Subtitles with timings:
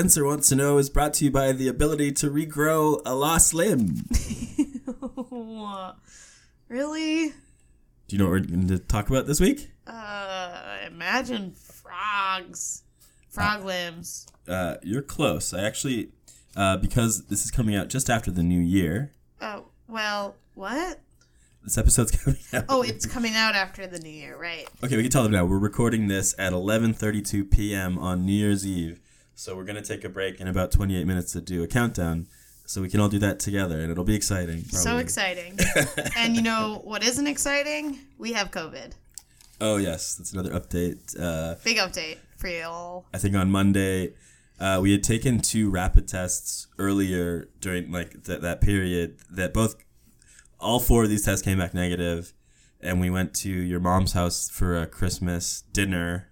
[0.00, 3.52] Spencer Wants to Know is brought to you by the ability to regrow a lost
[3.52, 3.96] limb.
[6.68, 7.28] really?
[7.28, 7.34] Do
[8.08, 9.70] you know what we're going to talk about this week?
[9.86, 12.82] Uh, imagine frogs.
[13.28, 14.26] Frog limbs.
[14.48, 15.52] Uh, you're close.
[15.52, 16.12] I actually,
[16.56, 20.98] uh, because this is coming out just after the new year, Oh, well, what?
[21.62, 22.64] this episode's coming out.
[22.70, 24.66] Oh, it's coming out after the new year, right?
[24.82, 25.44] Okay, we can tell them now.
[25.44, 27.98] We're recording this at 11:32 p.m.
[27.98, 28.98] on New Year's Eve.
[29.40, 32.26] So we're gonna take a break in about 28 minutes to do a countdown.
[32.66, 34.64] So we can all do that together, and it'll be exciting.
[34.64, 35.58] So exciting.
[36.18, 38.00] and you know what isn't exciting?
[38.18, 38.92] We have COVID.
[39.58, 41.18] Oh yes, that's another update.
[41.18, 43.06] Uh, Big update for y'all.
[43.14, 44.12] I think on Monday,
[44.60, 49.20] uh, we had taken two rapid tests earlier during like th- that period.
[49.30, 49.74] That both,
[50.60, 52.34] all four of these tests came back negative,
[52.78, 56.28] and we went to your mom's house for a Christmas dinner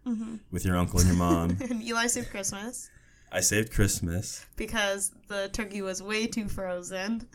[0.50, 1.56] with your uncle and your mom.
[1.62, 2.90] And Eli saved Christmas
[3.30, 4.44] I saved Christmas.
[4.56, 7.26] because the turkey was way too frozen.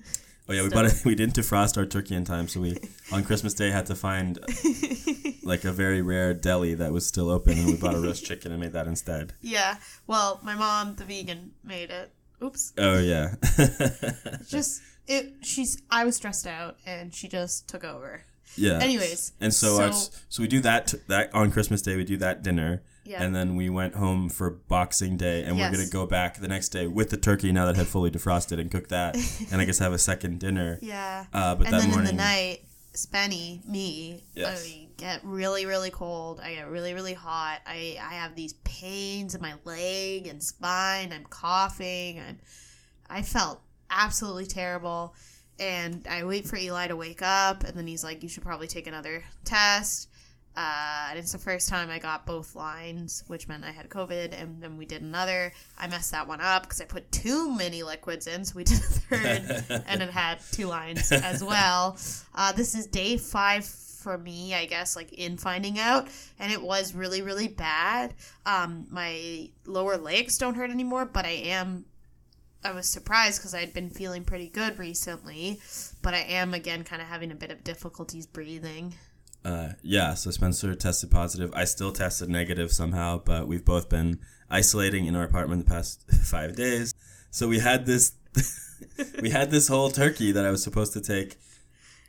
[0.50, 0.94] Oh yeah, we bought it.
[1.06, 2.78] We didn't defrost our turkey in time, so we
[3.12, 4.40] on Christmas Day had to find
[5.44, 8.52] like a very rare deli that was still open, and we bought a roast chicken
[8.52, 9.34] and made that instead.
[9.42, 9.78] Yeah.
[10.08, 12.12] Well, my mom, the vegan, made it.
[12.44, 12.74] Oops.
[12.78, 13.36] Oh yeah,
[14.50, 15.34] Just it.
[15.44, 15.82] She's.
[15.90, 18.22] I was stressed out, and she just took over.
[18.58, 18.80] yeah.
[18.82, 19.34] Anyways.
[19.40, 21.96] and so our, so so we do that that on Christmas Day.
[21.96, 23.22] We do that dinner, Yeah.
[23.24, 25.72] and then we went home for Boxing Day, and Yes.
[25.72, 28.60] we're gonna go back the next day with the turkey now that had fully defrosted
[28.60, 29.16] and cook that,
[29.52, 30.80] and I guess have a second dinner.
[30.82, 31.26] yeah.
[31.34, 32.62] Uh, but and that then morning, in the night,
[32.94, 34.66] Spenny, me, Yes.
[34.68, 36.40] I get really, really cold.
[36.40, 37.60] I get really, really hot.
[37.66, 41.12] I, I have these pains in my leg and spine.
[41.12, 42.20] I'm coughing.
[42.20, 42.40] I'm,
[43.10, 45.16] I felt absolutely terrible.
[45.60, 48.68] And I wait for Eli to wake up, and then he's like, "You should probably
[48.68, 50.08] take another test."
[50.56, 54.40] Uh, and it's the first time I got both lines, which meant I had COVID.
[54.40, 55.52] And then we did another.
[55.80, 58.78] I messed that one up because I put too many liquids in, so we did
[58.78, 61.98] a third, and it had two lines as well.
[62.36, 63.66] Uh, this is day five
[64.04, 68.14] for me, I guess, like in finding out, and it was really, really bad.
[68.46, 71.86] Um, my lower legs don't hurt anymore, but I am.
[72.66, 75.60] I was surprised because I'd been feeling pretty good recently,
[76.02, 78.94] but I am again kind of having a bit of difficulties breathing.
[79.44, 81.52] Uh, yeah, so Spencer tested positive.
[81.54, 86.10] I still tested negative somehow, but we've both been isolating in our apartment the past
[86.24, 86.94] five days.
[87.32, 88.14] So we had this,
[89.22, 91.38] we had this whole turkey that I was supposed to take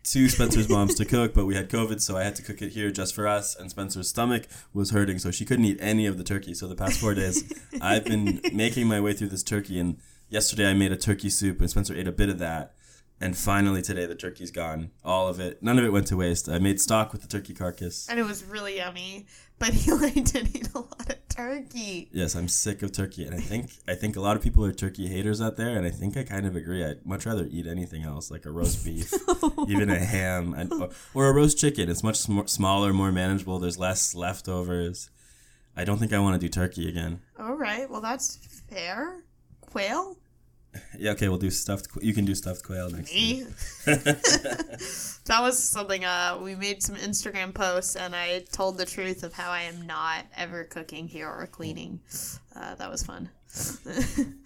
[0.05, 2.73] to Spencer's mom's to cook, but we had COVID, so I had to cook it
[2.73, 3.57] here just for us.
[3.57, 6.53] And Spencer's stomach was hurting, so she couldn't eat any of the turkey.
[6.53, 7.43] So the past four days,
[7.81, 9.79] I've been making my way through this turkey.
[9.79, 9.97] And
[10.29, 12.75] yesterday, I made a turkey soup, and Spencer ate a bit of that.
[13.21, 14.91] And finally, today, the turkey's gone.
[15.05, 15.63] All of it.
[15.63, 16.49] None of it went to waste.
[16.49, 18.09] I made stock with the turkey carcass.
[18.09, 19.27] And it was really yummy,
[19.59, 22.09] but Eli did eat a lot of turkey.
[22.13, 24.73] Yes, I'm sick of turkey, and I think I think a lot of people are
[24.73, 26.85] turkey haters out there, and I think I kind of agree.
[26.85, 29.13] I'd much rather eat anything else, like a roast beef,
[29.69, 30.73] even a ham, and,
[31.15, 31.89] or a roast chicken.
[31.89, 33.59] It's much sm- smaller, more manageable.
[33.59, 35.09] There's less leftovers.
[35.77, 37.21] I don't think I want to do turkey again.
[37.39, 38.37] All right, well, that's
[38.71, 39.25] fair.
[39.61, 40.17] Quail?
[41.05, 41.91] Yeah, okay, we'll do stuffed.
[41.91, 43.13] qu- You can do stuffed quail next.
[43.13, 43.45] Me?
[43.85, 49.33] that was something uh we made some Instagram posts and I told the truth of
[49.35, 52.01] how I am not ever cooking here or cleaning.
[52.57, 53.29] Uh, that was fun.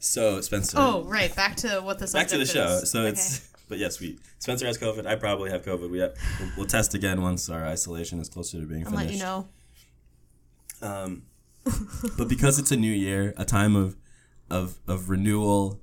[0.00, 0.76] So Spencer.
[0.80, 2.84] oh, right, back to what the back to the subject show.
[2.84, 3.08] So Okay.
[3.10, 5.06] it's but yes, we Spencer has COVID.
[5.06, 5.90] I probably have COVID.
[5.90, 9.06] We have, we'll, we'll test again once our isolation is closer to being I'll finished.
[9.06, 9.48] let you know.
[10.80, 11.22] Um,
[12.16, 13.96] but because it's a new year, a time of
[14.48, 15.80] of of renewal,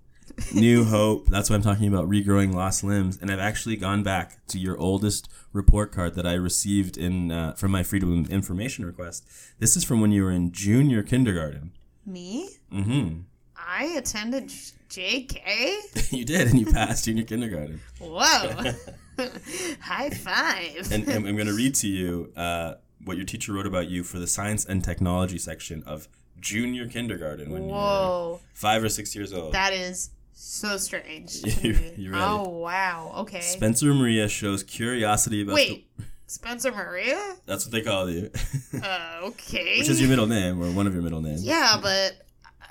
[0.54, 1.28] new hope.
[1.28, 3.18] That's why I'm talking about regrowing lost limbs.
[3.22, 7.54] And I've actually gone back to your oldest report card that I received in uh,
[7.54, 9.26] from my Freedom of Information request.
[9.60, 11.72] This is from when you were in junior kindergarten.
[12.06, 12.50] Me?
[12.72, 13.22] Mm-hmm.
[13.58, 14.50] I attended
[14.90, 16.12] JK?
[16.12, 17.82] you did, and you passed junior kindergarten.
[18.00, 18.74] Whoa.
[19.82, 20.92] High five.
[20.92, 24.04] And, and I'm going to read to you uh, what your teacher wrote about you
[24.04, 26.08] for the science and technology section of
[26.40, 29.54] junior kindergarten when you were five or six years old.
[29.54, 31.42] That is so strange.
[31.64, 32.24] You- you ready?
[32.24, 33.14] oh, wow.
[33.20, 33.42] Okay.
[33.42, 36.04] Spencer Maria shows curiosity about Wait, the.
[36.28, 37.36] Spencer Maria?
[37.46, 38.30] That's what they call you,
[38.84, 39.80] Uh, okay.
[39.80, 41.44] which is your middle name or one of your middle names.
[41.44, 42.22] Yeah, but.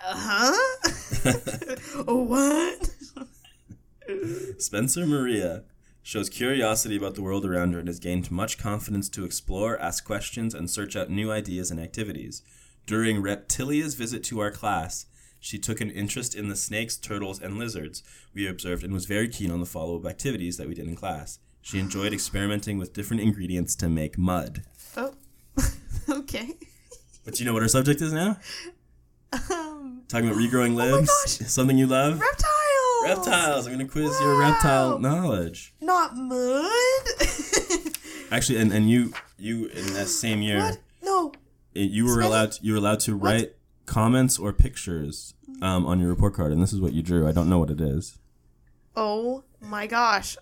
[0.07, 2.05] Uh huh?
[2.05, 2.91] what?
[4.59, 5.63] Spencer Maria
[6.03, 10.05] shows curiosity about the world around her and has gained much confidence to explore, ask
[10.05, 12.43] questions, and search out new ideas and activities.
[12.87, 15.07] During Reptilia's visit to our class,
[15.45, 18.03] she took an interest in the snakes, turtles, and lizards
[18.33, 20.97] we observed and was very keen on the follow up activities that we did in
[20.97, 21.39] class.
[21.61, 24.63] She enjoyed experimenting with different ingredients to make mud.
[24.97, 25.13] Oh.
[26.09, 26.49] okay.
[27.27, 28.39] But you know what her subject is now?
[29.51, 31.09] Um, Talking about regrowing my limbs.
[31.09, 31.47] gosh.
[31.51, 32.19] Something you love.
[32.21, 33.05] Reptiles.
[33.05, 33.67] Reptiles.
[33.67, 35.75] I'm gonna quiz your reptile knowledge.
[35.79, 36.71] Not mud.
[38.31, 40.79] Actually, and, and you you in that same year, what?
[41.03, 41.33] No.
[41.75, 43.53] you were allowed you were allowed to write
[43.87, 47.29] comments or pictures um, on your report card, and this is what you drew.
[47.29, 48.19] I don't know what it is.
[48.97, 50.37] Oh my gosh.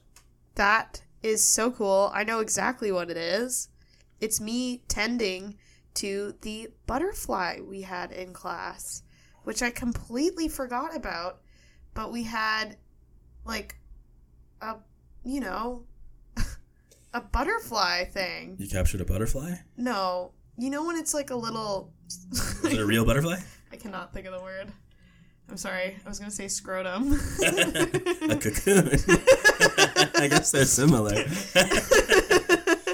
[0.54, 2.10] That is so cool.
[2.14, 3.68] I know exactly what it is.
[4.20, 5.56] It's me tending
[5.94, 9.02] to the butterfly we had in class,
[9.44, 11.40] which I completely forgot about.
[11.94, 12.76] But we had,
[13.44, 13.76] like,
[14.60, 14.76] a,
[15.24, 15.84] you know,
[17.14, 18.56] a butterfly thing.
[18.58, 19.56] You captured a butterfly.
[19.76, 20.32] No.
[20.58, 21.92] You know when it's like a little.
[22.08, 23.38] Is it a real butterfly?
[23.72, 24.70] I cannot think of the word.
[25.48, 25.96] I'm sorry.
[26.04, 27.12] I was going to say scrotum.
[27.42, 28.88] a cocoon.
[30.14, 31.24] I guess they're similar.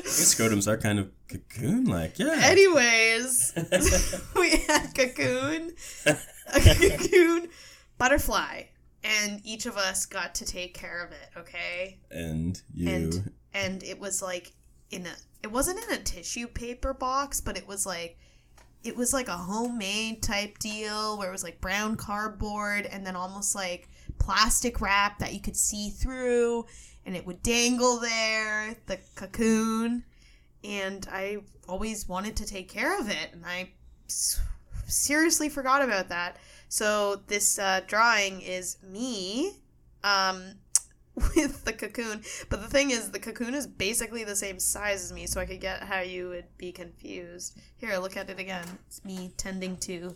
[0.07, 2.19] Scrotums are kind of cocoon-like.
[2.19, 2.41] Yeah.
[2.43, 3.53] Anyways,
[4.35, 5.73] we had cocoon,
[6.07, 7.49] a cocoon
[7.99, 8.63] butterfly,
[9.05, 11.29] and each of us got to take care of it.
[11.37, 12.89] Okay, and you.
[12.89, 14.53] and and it was like
[14.91, 15.11] in a.
[15.43, 18.19] It wasn't in a tissue paper box, but it was like.
[18.85, 23.17] It was like a homemade type deal where it was like brown cardboard and then
[23.17, 23.89] almost like
[24.21, 26.65] plastic wrap that you could see through
[27.05, 30.05] and it would dangle there, the cocoon.
[30.63, 31.39] And I
[31.69, 33.71] always wanted to take care of it and I
[34.87, 36.37] seriously forgot about that.
[36.69, 39.55] So this uh, drawing is me
[40.05, 40.55] um,
[41.37, 42.23] with the cocoon.
[42.49, 45.47] But the thing is, the cocoon is basically the same size as me, so I
[45.47, 47.59] could get how you would be confused.
[47.77, 48.65] Here, look at it again.
[48.87, 50.15] It's me tending to.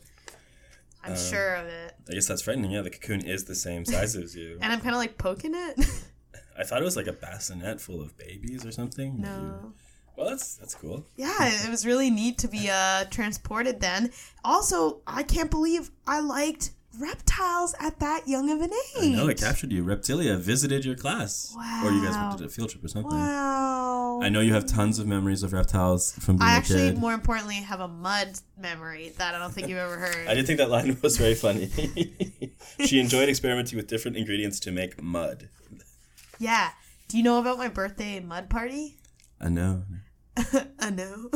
[1.04, 1.94] I'm Um, sure of it.
[2.08, 2.70] I guess that's frightening.
[2.70, 4.58] Yeah, the cocoon is the same size as you.
[4.60, 5.78] And I'm kind of like poking it.
[6.58, 9.20] I thought it was like a bassinet full of babies or something.
[9.20, 9.72] no.
[10.14, 11.06] Well, that's that's cool.
[11.16, 14.10] Yeah, it was really neat to be uh, transported then.
[14.44, 19.02] Also, I can't believe I liked reptiles at that young of an age.
[19.04, 19.82] I know it captured you.
[19.84, 21.54] Reptilia visited your class,
[21.84, 22.36] or you guys Wow.
[22.36, 23.10] did a field trip or something.
[23.16, 24.20] Wow.
[24.22, 26.98] I know you have tons of memories of reptiles from being I a actually, kid.
[26.98, 30.28] more importantly, have a mud memory that I don't think you've ever heard.
[30.28, 31.70] I did think that line was very funny.
[32.86, 35.48] she enjoyed experimenting with different ingredients to make mud.
[36.38, 36.70] Yeah.
[37.08, 38.96] Do you know about my birthday mud party?
[39.40, 39.84] I know.
[40.78, 41.30] I know.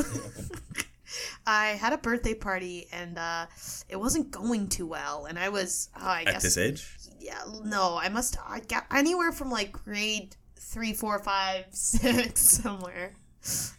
[1.45, 3.45] I had a birthday party and uh,
[3.89, 7.41] it wasn't going too well, and I was, oh, I At guess, this age, yeah,
[7.63, 13.13] no, I must, I got anywhere from like grade three, four, five, six, somewhere,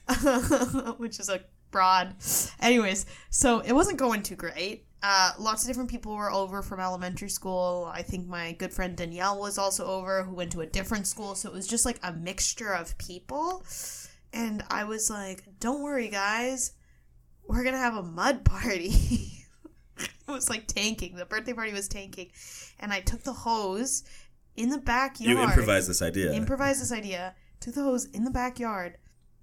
[0.96, 1.40] which is a
[1.70, 2.14] broad.
[2.60, 4.84] Anyways, so it wasn't going too great.
[5.02, 7.88] Uh, lots of different people were over from elementary school.
[7.92, 11.34] I think my good friend Danielle was also over, who went to a different school.
[11.36, 13.64] So it was just like a mixture of people.
[14.32, 16.72] And I was like, don't worry, guys.
[17.48, 18.92] We're going to have a mud party.
[19.98, 21.16] it was like tanking.
[21.16, 22.30] The birthday party was tanking.
[22.78, 24.04] And I took the hose
[24.54, 25.30] in the backyard.
[25.30, 26.32] you improvised this idea.
[26.32, 27.34] Improvise this idea.
[27.60, 28.98] Took the hose in the backyard,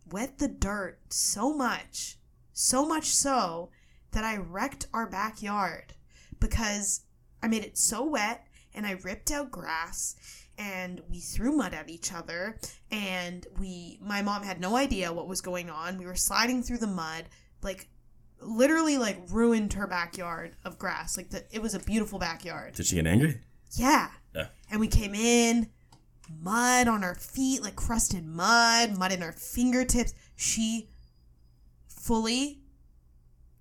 [0.09, 2.17] wet the dirt so much,
[2.53, 3.71] so much so
[4.11, 5.93] that I wrecked our backyard
[6.39, 7.01] because
[7.43, 10.15] I made it so wet and I ripped out grass
[10.57, 12.59] and we threw mud at each other
[12.91, 15.97] and we my mom had no idea what was going on.
[15.97, 17.25] We were sliding through the mud
[17.61, 17.89] like
[18.41, 21.17] literally like ruined her backyard of grass.
[21.17, 22.73] Like the, it was a beautiful backyard.
[22.73, 23.39] Did she get angry?
[23.71, 24.09] Yeah.
[24.35, 24.47] Yeah.
[24.71, 25.69] And we came in,
[26.41, 30.13] mud on our feet, like crusted mud, mud in our fingertips.
[30.35, 30.89] She
[31.87, 32.59] fully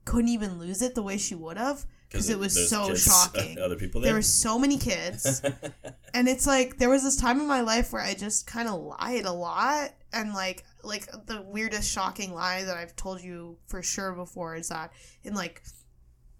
[0.05, 3.59] couldn't even lose it the way she would have because it was so kids, shocking.
[3.59, 4.19] Other people There there.
[4.19, 5.41] were so many kids.
[6.15, 8.81] and it's like there was this time in my life where I just kind of
[8.81, 13.83] lied a lot and like like the weirdest shocking lie that I've told you for
[13.83, 15.63] sure before is that in like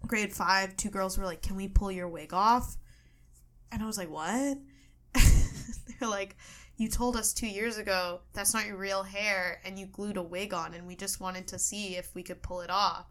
[0.05, 2.77] grade 5 two girls were like can we pull your wig off?
[3.71, 4.57] And I was like what?
[5.99, 6.35] They're like
[6.77, 10.23] you told us 2 years ago that's not your real hair and you glued a
[10.23, 13.07] wig on and we just wanted to see if we could pull it off.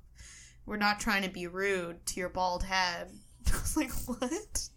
[0.67, 3.11] We're not trying to be rude to your bald head.
[3.53, 4.69] I was like what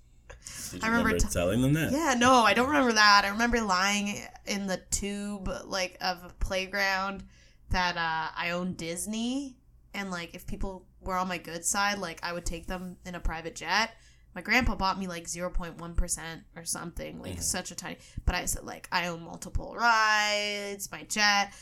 [0.71, 1.91] Did you I remember remember t- telling them that?
[1.91, 3.23] yeah, no, I don't remember that.
[3.25, 7.23] I remember lying in the tube like of a playground
[7.69, 9.57] that uh, I owned Disney,
[9.93, 13.15] and like if people were on my good side, like I would take them in
[13.15, 13.91] a private jet.
[14.35, 17.97] My grandpa bought me like zero point one percent or something, like such a tiny.
[18.25, 21.53] But I said like I own multiple rides, my jet.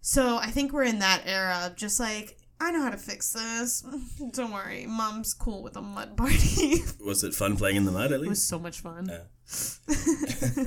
[0.00, 3.32] So I think we're in that era of just like I know how to fix
[3.32, 3.84] this.
[4.32, 6.82] Don't worry, mom's cool with a mud party.
[7.04, 8.26] Was it fun playing in the mud at least?
[8.26, 9.10] It was so much fun.
[9.10, 10.64] Yeah.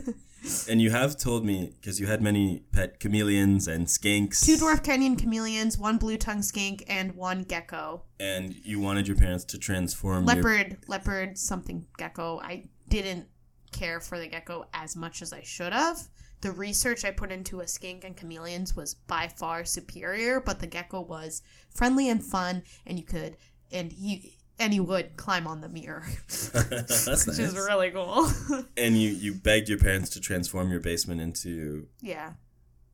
[0.70, 4.46] And you have told me because you had many pet chameleons and skinks.
[4.46, 8.04] Two dwarf Kenyan chameleons, one blue tongue skink, and one gecko.
[8.20, 12.40] And you wanted your parents to transform your Leopard, leopard, something gecko.
[12.44, 13.28] I didn't
[13.72, 15.98] care for the gecko as much as I should have.
[16.46, 20.68] The research I put into a skink and chameleons was by far superior, but the
[20.68, 23.36] gecko was friendly and fun, and you could,
[23.72, 27.40] and he, and he would climb on the mirror, That's which nice.
[27.40, 28.30] is really cool.
[28.78, 32.34] And you you begged your parents to transform your basement into yeah.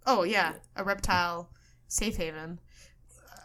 [0.07, 1.49] Oh yeah, a reptile
[1.89, 2.57] safe haven.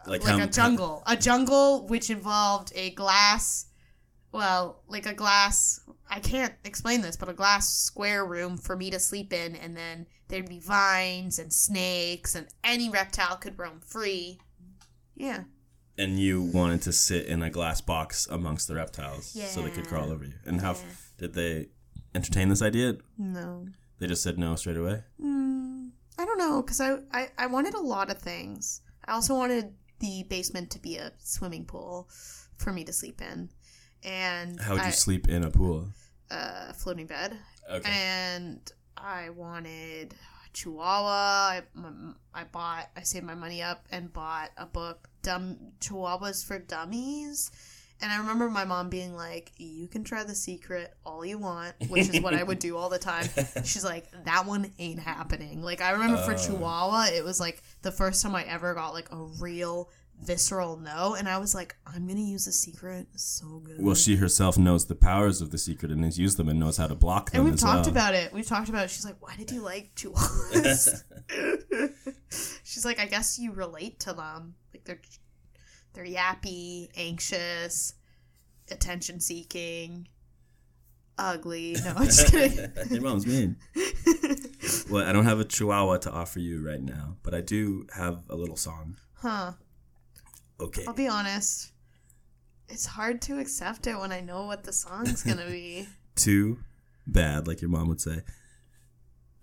[0.07, 1.03] like, like how a jungle.
[1.05, 3.65] A jungle which involved a glass,
[4.31, 5.81] well, like a glass.
[6.09, 9.75] I can't explain this, but a glass square room for me to sleep in, and
[9.75, 14.39] then there'd be vines and snakes, and any reptile could roam free.
[15.15, 15.43] Yeah.
[15.99, 19.87] and you wanted to sit in a glass box amongst the reptiles so they could
[19.87, 20.33] crawl over you.
[20.45, 20.81] And how Yeah.
[21.17, 21.69] did they
[22.13, 22.97] entertain this idea?
[23.17, 23.67] No.
[23.97, 25.01] They just said no straight away.
[25.19, 28.81] Mm, I don't know, because I, I, I wanted a lot of things.
[29.05, 32.07] I also wanted the basement to be a swimming pool
[32.57, 33.49] for me to sleep in.
[34.03, 35.87] And How would you I, sleep in a pool?
[36.31, 37.37] uh, floating bed.
[37.69, 37.89] Okay.
[37.91, 38.59] and
[38.95, 40.13] I wanted
[40.53, 41.59] Chihuahua.
[41.59, 41.61] I,
[42.33, 47.51] I bought, I saved my money up and bought a book, Dumb Chihuahuas for Dummies.
[48.01, 51.73] And I remember my mom being like, "You can try the secret all you want,"
[51.89, 53.27] which is what I would do all the time.
[53.63, 56.37] She's like, "That one ain't happening." Like I remember for Oh.
[56.37, 61.13] Chihuahua, it was like the first time I ever got like a real visceral no,
[61.15, 63.77] and I was like, "I'm gonna use the secret." It's so good.
[63.79, 66.77] Well, she herself knows the powers of the secret and has used them and knows
[66.77, 67.89] how to block them And we've talked well.
[67.89, 68.33] about it.
[68.33, 68.89] We've talked about it.
[68.91, 71.03] She's like, why did you like chihuahuas?
[72.63, 74.55] She's like, I guess you relate to them.
[74.73, 75.01] Like they're
[75.93, 77.93] they're yappy, anxious,
[78.69, 80.07] attention seeking,
[81.17, 81.75] ugly.
[81.83, 82.71] No, I'm just kidding.
[82.91, 83.57] Your mom's mean.
[84.89, 88.23] Well, I don't have a chihuahua to offer you right now, but I do have
[88.29, 88.97] a little song.
[89.15, 89.53] huh.
[90.59, 90.83] Okay.
[90.87, 91.71] I'll be honest.
[92.69, 95.87] It's hard to accept it when I know what the song's gonna be.
[96.15, 96.59] Too
[97.05, 98.21] bad, like your mom would say.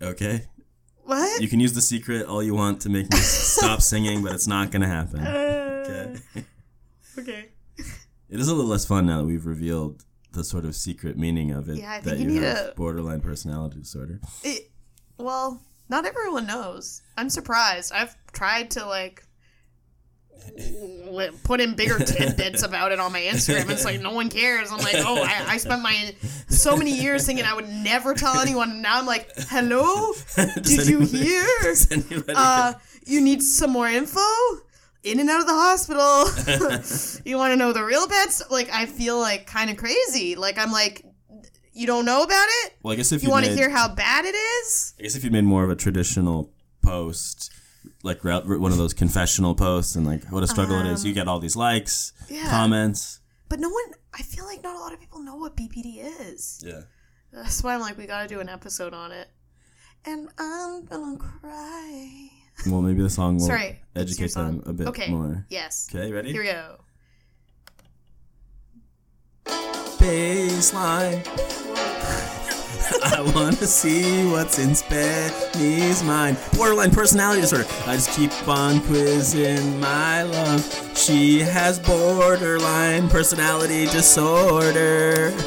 [0.02, 0.46] Okay.
[1.04, 1.40] What?
[1.40, 4.46] You can use the secret all you want to make me stop singing, but it's
[4.46, 5.20] not gonna happen.
[5.26, 6.16] Okay.
[6.36, 6.40] Uh,
[7.20, 7.48] okay.
[8.30, 10.02] It is a little less fun now that we've revealed
[10.32, 11.76] the sort of secret meaning of it.
[11.78, 14.18] Yeah, I that think you need have a- borderline personality disorder.
[14.42, 14.72] It,
[15.18, 17.02] well, not everyone knows.
[17.16, 17.92] I'm surprised.
[17.92, 19.33] I've tried to like li-
[21.44, 23.70] put in bigger tidbits about it on my Instagram.
[23.70, 24.70] It's like no one cares.
[24.70, 26.14] I'm like, oh, I, I spent my
[26.48, 28.70] so many years thinking I would never tell anyone.
[28.70, 30.12] And now I'm like, hello,
[30.62, 31.44] did you hear?
[32.28, 32.74] Uh,
[33.06, 34.20] you need some more info.
[35.02, 37.22] In and out of the hospital.
[37.30, 38.50] you want to know the real bad stuff?
[38.50, 40.34] Like, I feel like kind of crazy.
[40.34, 41.04] Like, I'm like,
[41.72, 42.72] you don't know about it?
[42.82, 44.94] well, I guess if You you, want to hear how bad it is?
[44.98, 46.50] I guess if you made more of a traditional
[46.82, 47.52] post,
[48.04, 51.26] like one of those confessional posts, and like what a struggle it is, you get
[51.26, 52.50] all these likes, Um, Yeah.
[52.50, 53.20] comments.
[53.48, 55.98] But no one, I feel like not a lot of people know what BPD
[56.30, 56.62] is.
[56.64, 56.82] Yeah.
[57.32, 59.28] That's why I'm like, we gotta do an episode on it.
[60.04, 62.30] And I'm gonna cry.
[62.66, 65.10] Well, maybe the song will Sorry, educate them a bit Okay.
[65.10, 65.44] more.
[65.48, 65.88] Yes.
[65.90, 66.30] Okay, ready?
[66.32, 66.78] Here we go.
[69.98, 71.24] Baseline.
[73.04, 76.36] I want to see what's in Spenny's mind.
[76.56, 77.66] Borderline personality disorder.
[77.86, 80.96] I just keep on quizzing my love.
[80.96, 85.32] She has borderline personality disorder.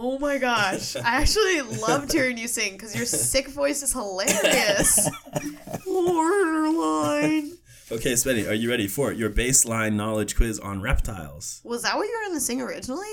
[0.00, 0.94] Oh my gosh.
[0.96, 5.10] I actually loved hearing you sing because your sick voice is hilarious.
[5.84, 7.52] Borderline.
[7.90, 11.60] okay, Spenny, are you ready for your baseline knowledge quiz on reptiles?
[11.64, 13.06] Was that what you were going to sing originally?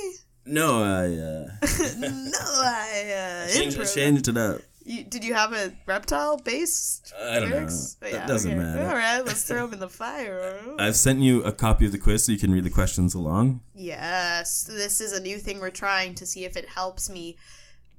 [0.46, 1.50] No, I uh,
[1.98, 4.62] no, I uh, changed, changed it up.
[4.84, 7.56] You, did you have a reptile based I don't know.
[7.56, 7.98] lyrics?
[8.02, 8.84] That doesn't matter.
[8.84, 10.60] All right, let's throw them in the fire.
[10.78, 13.62] I've sent you a copy of the quiz so you can read the questions along.
[13.74, 17.38] Yes, this is a new thing we're trying to see if it helps me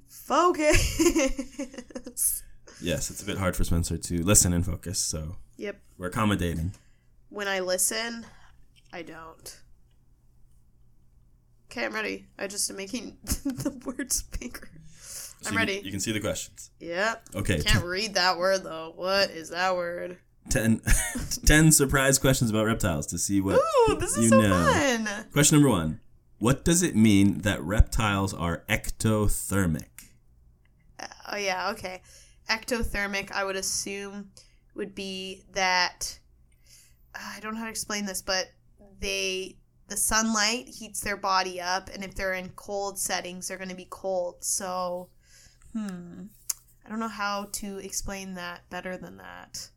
[0.06, 0.84] focus.
[2.80, 5.80] Yes, it's a bit hard for Spencer to listen and focus, so yep.
[5.96, 6.72] we're accommodating.
[7.30, 8.26] When I listen,
[8.92, 9.60] I don't.
[11.70, 12.26] Okay, I'm ready.
[12.38, 14.70] I just am making the words bigger.
[14.98, 15.80] So I'm you- ready.
[15.84, 16.70] You can see the questions.
[16.80, 17.28] Yep.
[17.36, 18.92] Okay, Can't read that word though.
[18.96, 20.18] What is that word?
[20.48, 20.80] ten,
[21.44, 23.58] 10 surprise questions about reptiles to see what
[23.88, 24.50] Ooh, this is so know.
[24.50, 25.08] fun.
[25.32, 26.00] Question number one
[26.38, 30.10] What does it mean that reptiles are ectothermic?
[31.00, 32.00] Uh, oh yeah, okay.
[32.48, 34.30] Ectothermic, I would assume,
[34.76, 36.18] would be that
[37.14, 38.46] uh, I don't know how to explain this, but
[39.00, 39.56] they
[39.88, 43.76] the sunlight heats their body up, and if they're in cold settings, they're going to
[43.76, 44.36] be cold.
[44.40, 45.08] So,
[45.72, 46.24] hmm,
[46.84, 49.68] I don't know how to explain that better than that.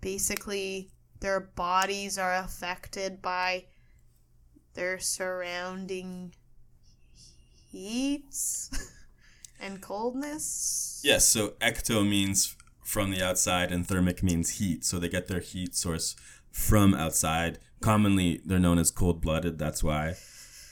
[0.00, 0.90] Basically,
[1.20, 3.64] their bodies are affected by
[4.74, 6.34] their surrounding
[7.70, 8.70] heats
[9.60, 11.00] and coldness.
[11.04, 14.84] Yes, so ecto means from the outside and thermic means heat.
[14.84, 16.16] So they get their heat source
[16.50, 17.58] from outside.
[17.82, 19.58] Commonly, they're known as cold blooded.
[19.58, 20.14] That's why.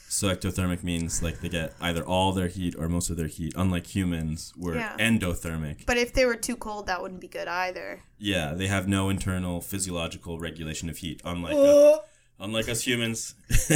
[0.08, 3.52] So ectothermic means like they get either all their heat or most of their heat.
[3.56, 4.96] Unlike humans, we're Yeah.
[4.98, 5.86] endothermic.
[5.86, 8.00] But if they were too cold, that wouldn't be good either.
[8.18, 11.20] Yeah, they have no internal physiological regulation of heat.
[11.24, 11.98] Unlike us,
[12.40, 13.34] unlike us humans.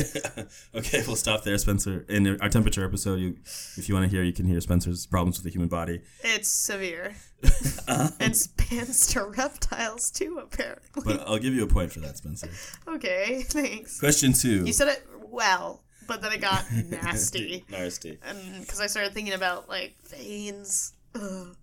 [0.75, 2.05] okay, we'll stop there, Spencer.
[2.09, 3.37] In our temperature episode, you,
[3.77, 6.01] if you want to hear, you can hear Spencer's problems with the human body.
[6.23, 7.15] It's severe.
[7.87, 8.09] Uh-huh.
[8.19, 11.03] and spans to reptiles too, apparently.
[11.05, 12.49] But I'll give you a point for that, Spencer.
[12.89, 14.01] okay, thanks.
[14.01, 14.65] Question two.
[14.65, 17.63] You said it well, but then it got nasty.
[17.69, 18.19] Nasty.
[18.27, 20.95] and because I started thinking about like veins.
[21.15, 21.55] Ugh.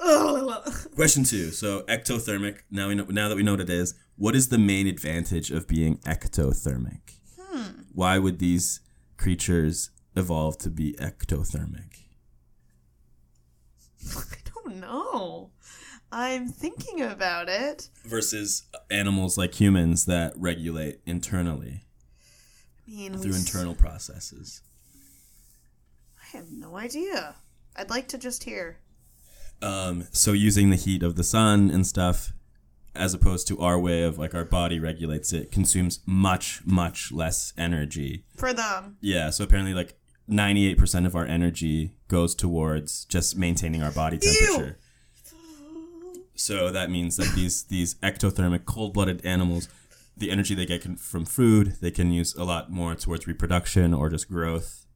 [0.00, 0.74] Ugh.
[0.94, 1.50] Question two.
[1.50, 2.58] So ectothermic.
[2.70, 3.04] Now we know.
[3.04, 7.00] Now that we know what it is, what is the main advantage of being ectothermic?
[7.94, 8.80] Why would these
[9.16, 12.02] creatures evolve to be ectothermic?
[14.16, 15.50] I don't know.
[16.12, 17.88] I'm thinking about it.
[18.04, 21.84] Versus animals like humans that regulate internally
[22.86, 24.62] I mean, through s- internal processes.
[26.22, 27.36] I have no idea.
[27.76, 28.78] I'd like to just hear.
[29.60, 32.32] Um, so using the heat of the sun and stuff,
[32.98, 37.52] as opposed to our way of like our body regulates it, consumes much much less
[37.56, 38.24] energy.
[38.36, 38.96] For them.
[39.00, 44.78] Yeah, so apparently like 98% of our energy goes towards just maintaining our body temperature.
[46.34, 49.68] So that means that these these ectothermic cold-blooded animals,
[50.16, 53.92] the energy they get can, from food, they can use a lot more towards reproduction
[53.92, 54.86] or just growth.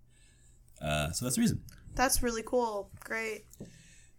[0.80, 1.62] Uh, so that's the reason.
[1.94, 2.90] That's really cool.
[3.04, 3.44] Great.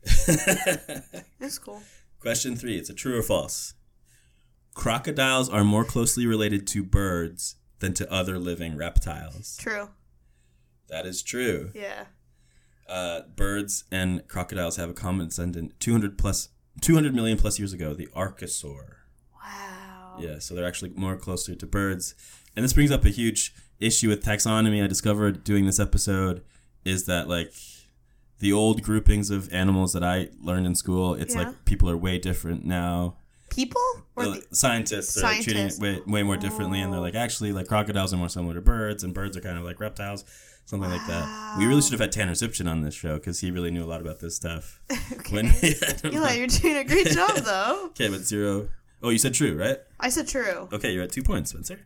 [1.39, 1.81] It's cool.
[2.23, 3.73] Question three: It's a true or false?
[4.73, 9.57] Crocodiles are more closely related to birds than to other living reptiles.
[9.59, 9.89] True.
[10.87, 11.69] That is true.
[11.75, 12.05] Yeah.
[12.87, 16.49] uh, birds and crocodiles have a common descendant 200 plus
[16.81, 18.95] 200 million plus years ago the archosaur
[19.41, 20.17] Wow.
[20.19, 22.13] yeah so they're actually more closer to birds
[22.55, 26.43] and this brings up a huge issue with taxonomy i discovered doing this episode
[26.83, 27.53] is that like
[28.43, 31.43] the old groupings of animals that i learned in school it's Yeah.
[31.43, 33.15] like people are way different now
[33.49, 33.81] People?
[34.15, 35.79] Or the, scientists are treating it Scientists.
[35.79, 39.03] way, way more differently and they're like actually like crocodiles are more similar to birds
[39.03, 40.25] and birds are kind of like reptiles
[40.65, 43.49] something like that we really should have had tanner zipchin on this show because he
[43.51, 44.81] really knew a lot about this stuff
[45.13, 45.35] okay.
[45.35, 45.45] when
[46.13, 47.85] Eli, you're doing a great job, though.
[47.91, 48.67] okay but zero
[49.03, 50.67] oh you said true right I said true.
[50.73, 51.79] okay you're at two points spencer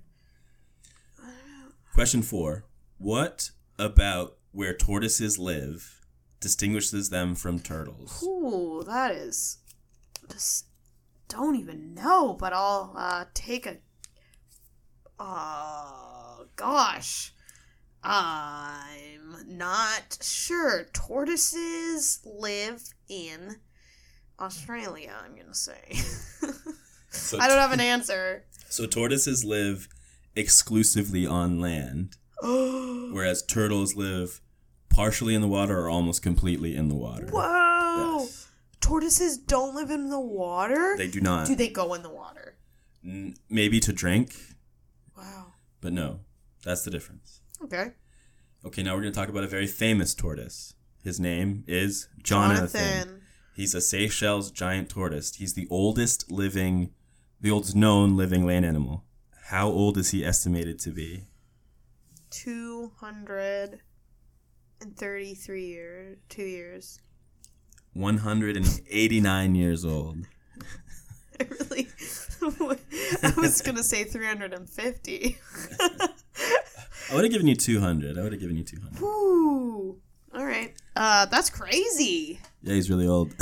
[1.93, 2.63] question four
[2.97, 5.96] what about where tortoises live
[6.39, 9.57] distinguishes them from turtles Ooh, that is
[10.29, 10.65] just
[11.27, 13.77] don't even know, but I'll uh, take a.
[15.19, 17.33] Uh, gosh,
[18.03, 20.85] I'm not sure.
[20.93, 23.57] Tortoises live in
[24.39, 25.13] Australia.
[25.23, 25.93] I'm gonna say.
[27.09, 28.45] so, I don't have an answer.
[28.69, 29.87] so tortoises live
[30.35, 34.39] exclusively on land whereas turtles live
[34.97, 37.29] partially in the water or almost completely in the water.
[37.31, 38.47] Yes.
[38.81, 40.95] Tortoises don't live in the water.
[40.97, 41.45] They do not.
[41.45, 42.57] Do they go in the water?
[43.05, 44.35] N- maybe to drink,
[45.15, 45.53] Wow.
[45.81, 46.21] but no.
[46.63, 47.41] That's the difference.
[47.63, 47.91] Okay.
[48.65, 50.73] Okay, now we're going to talk about a very famous tortoise.
[51.03, 53.21] His name is Jonathan.
[53.55, 55.35] He's a Seychelles giant tortoise.
[55.35, 56.89] He's the oldest living,
[57.39, 59.03] the oldest known living land animal.
[59.49, 61.27] How old is he estimated to be?
[64.79, 66.17] 233 years.
[66.29, 66.99] Two years.
[67.93, 70.17] 189 years old.
[71.39, 71.87] I really.
[73.23, 75.37] I was going to say 350.
[75.79, 78.17] I would have given you 200.
[78.17, 79.01] I would have given you 200.
[79.01, 79.97] Woo.
[80.35, 80.73] All right.
[80.95, 82.39] Uh, that's crazy.
[82.61, 83.33] Yeah, he's really old.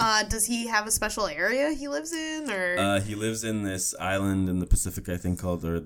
[0.00, 3.62] Uh, does he have a special area he lives in, or uh, he lives in
[3.62, 5.84] this island in the Pacific, I think, called, or,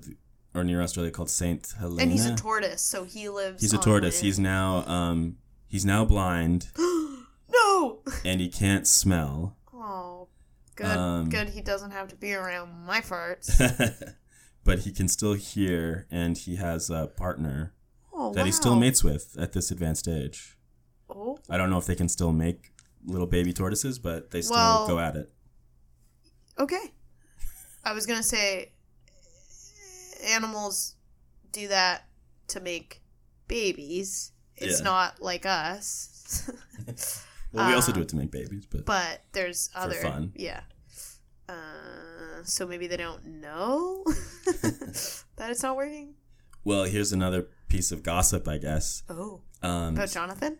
[0.53, 2.01] or near Australia called Saint Helena.
[2.03, 3.61] and he's a tortoise, so he lives.
[3.61, 4.19] He's a tortoise.
[4.21, 8.01] He's now, um, he's now blind no.
[8.25, 9.55] and he can't smell.
[9.73, 10.27] Oh,
[10.75, 10.85] good.
[10.97, 11.49] Um, good.
[11.49, 14.13] He doesn't have to be around my farts.
[14.63, 17.73] but he can still hear, and he has a partner
[18.13, 20.57] Oh, that he still mates with at this advanced age.
[21.09, 22.71] Oh, I don't know if they can still make
[23.05, 25.31] little baby tortoises, but they still Well- go at it.
[26.59, 26.93] okay.
[27.83, 28.73] I was gonna say
[30.23, 30.95] animals
[31.51, 32.05] do that
[32.49, 33.01] to make
[33.47, 34.31] babies.
[34.55, 34.83] It's Yeah.
[34.85, 36.49] not like us.
[37.53, 40.33] Well, we also Uh, do it to make babies, but But there's other fun.
[40.35, 40.61] Yeah.
[41.47, 44.03] Uh, so maybe they don't know
[44.45, 46.15] that it's not working.
[46.65, 49.03] well, here's another piece of gossip, I guess.
[49.09, 50.59] Oh, Um, about Jonathan.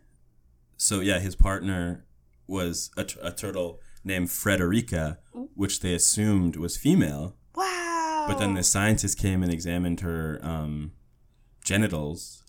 [0.78, 2.06] so yeah, his partner
[2.48, 5.20] was a, t- a turtle named Frederica,
[5.56, 7.36] which they assumed was female.
[7.54, 7.87] Wow.
[8.28, 10.92] But then the scientist came and examined her um,
[11.64, 12.44] genitals,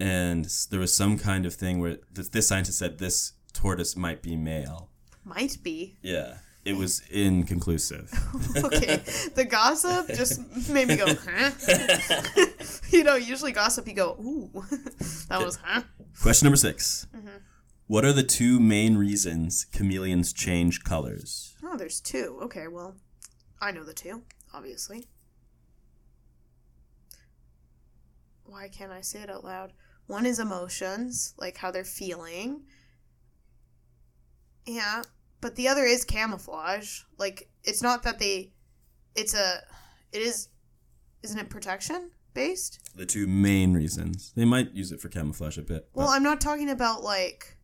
[0.00, 4.22] and there was some kind of thing where th- this scientist said this tortoise might
[4.22, 4.90] be male.
[5.24, 8.10] might be Yeah, it was inconclusive.
[8.64, 9.02] okay.
[9.34, 11.50] the gossip just made me go, huh?
[12.90, 14.64] you know, usually gossip, you go, ooh,
[15.28, 15.82] that was, huh?
[16.20, 17.06] Question number 6
[17.86, 21.54] What are the two main reasons chameleons change colors?
[21.64, 22.38] Oh, there's two.
[22.42, 22.96] Okay, well,
[23.60, 24.22] I know the two,
[24.52, 25.06] obviously.
[28.44, 29.72] Why can't I say it out loud?
[30.06, 32.64] One is emotions, like how they're feeling.
[34.66, 35.02] Yeah,
[35.40, 37.00] but the other is camouflage.
[37.18, 38.52] Like it's not that they
[39.14, 39.62] it's a
[40.12, 40.48] it is
[41.22, 42.78] isn't it protection based?
[42.94, 44.32] The two main reasons.
[44.36, 45.88] They might use it for camouflage a bit.
[45.94, 47.56] Well, I'm not talking about like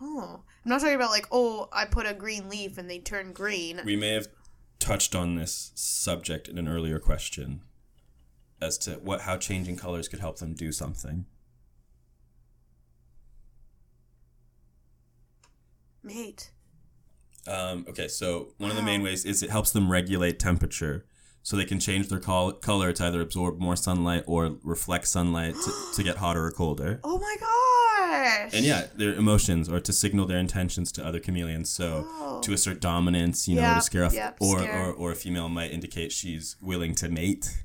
[0.00, 3.32] oh, I'm not talking about like oh, I put a green leaf and they turn
[3.32, 3.80] green.
[3.84, 4.28] we may have
[4.80, 7.60] touched on this subject in an earlier question
[8.60, 11.26] as to what how changing colors could help them do something.
[16.02, 16.50] Mate.
[17.46, 21.06] Um, okay, so one of the main ways is it helps them regulate temperature.
[21.42, 25.54] So they can change their col- color to either absorb more sunlight or reflect sunlight
[25.54, 27.00] to, to get hotter or colder.
[27.02, 27.36] Oh my
[28.10, 28.54] gosh.
[28.54, 31.70] And yeah, their emotions or to signal their intentions to other chameleons.
[31.70, 32.40] So Oh.
[32.42, 34.86] to assert dominance, you know, to scare off, yep, or, scare.
[34.86, 37.64] or or a female might indicate she's willing to mate.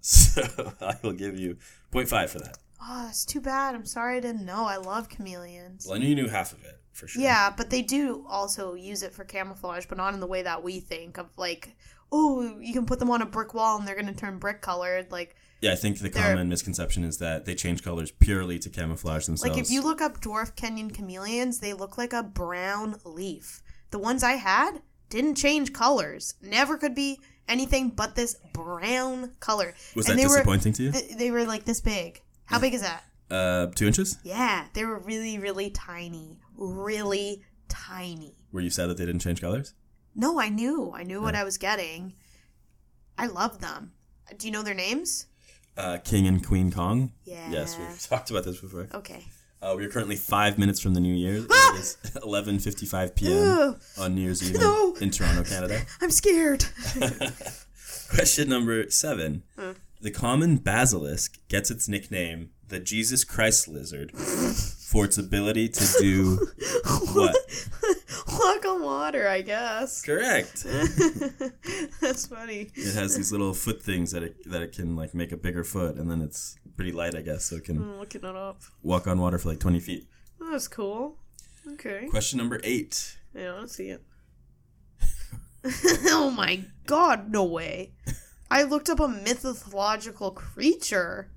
[0.00, 0.42] So
[0.80, 1.58] I will give you
[1.92, 2.58] 0.5 for that.
[2.82, 3.76] Oh, that's too bad.
[3.76, 4.64] I'm sorry I didn't know.
[4.64, 5.86] I love chameleons.
[5.86, 7.22] Well, I knew you knew half of it for sure.
[7.22, 10.64] Yeah, but they do also use it for camouflage, but not in the way that
[10.64, 11.76] we think of like,
[12.10, 14.60] oh, you can put them on a brick wall and they're going to turn brick
[14.60, 15.12] colored.
[15.12, 18.68] Like, Yeah, I think the They're- common misconception is that they change colors purely to
[18.68, 19.56] camouflage themselves.
[19.56, 23.62] like if you look up dwarf Kenyan chameleons, they look like a brown leaf.
[23.90, 26.34] The ones I had didn't change colors.
[26.42, 29.74] Never could be anything but this brown color.
[29.94, 30.92] was that they disappointing to you?
[30.92, 32.20] Th- they were like this big.
[32.46, 33.04] How big is that?
[33.30, 34.18] Uh, two inches?
[34.24, 36.38] Yeah, they were really, really tiny.
[36.56, 38.34] Really tiny.
[38.50, 39.74] Were you sad that they didn't change colors?
[40.14, 40.92] No, I knew.
[40.94, 42.14] I knew what I was getting.
[43.16, 43.92] I love them.
[44.36, 45.26] Do you know their names?
[45.76, 47.12] Uh, King and Queen Kong.
[47.24, 47.48] Yeah.
[47.50, 48.88] Yes, we've talked about this before.
[48.94, 49.24] Okay.
[49.62, 51.44] Uh, we are currently five minutes from the New Year.
[51.74, 53.48] It is 11:55 p.m.
[53.48, 54.94] Ugh, on New Year's Eve No.
[55.00, 55.80] in Toronto, Canada.
[56.02, 56.66] I'm scared.
[58.10, 59.42] Question number seven:
[60.00, 66.36] The common basilisk gets its nickname the Jesus Christ lizard for its ability to do
[67.12, 67.36] what?
[68.32, 70.00] Walk on water, I guess.
[70.02, 70.64] Correct.
[72.00, 72.70] That's funny.
[72.74, 75.64] It has these little foot things that it that it can like make a bigger
[75.64, 78.62] foot, and then it's pretty light, I guess, so it can I'm looking it up.
[78.82, 80.06] walk on water for like 20 feet.
[80.40, 81.18] That's cool.
[81.74, 82.06] Okay.
[82.08, 83.18] Question number eight.
[83.34, 84.02] Yeah, I want to see it.
[86.06, 87.92] oh my god, no way.
[88.50, 91.28] I looked up a mythological creature.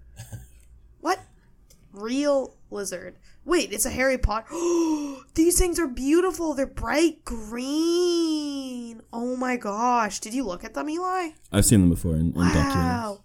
[1.06, 1.20] What?
[1.94, 3.18] Real lizard.
[3.46, 4.48] Wait, it's a Harry Potter.
[5.36, 6.56] These things are beautiful.
[6.56, 9.02] They're bright green.
[9.14, 10.20] Oh my gosh.
[10.20, 11.30] Did you look at them, Eli?
[11.52, 13.20] I've seen them before in, in Wow.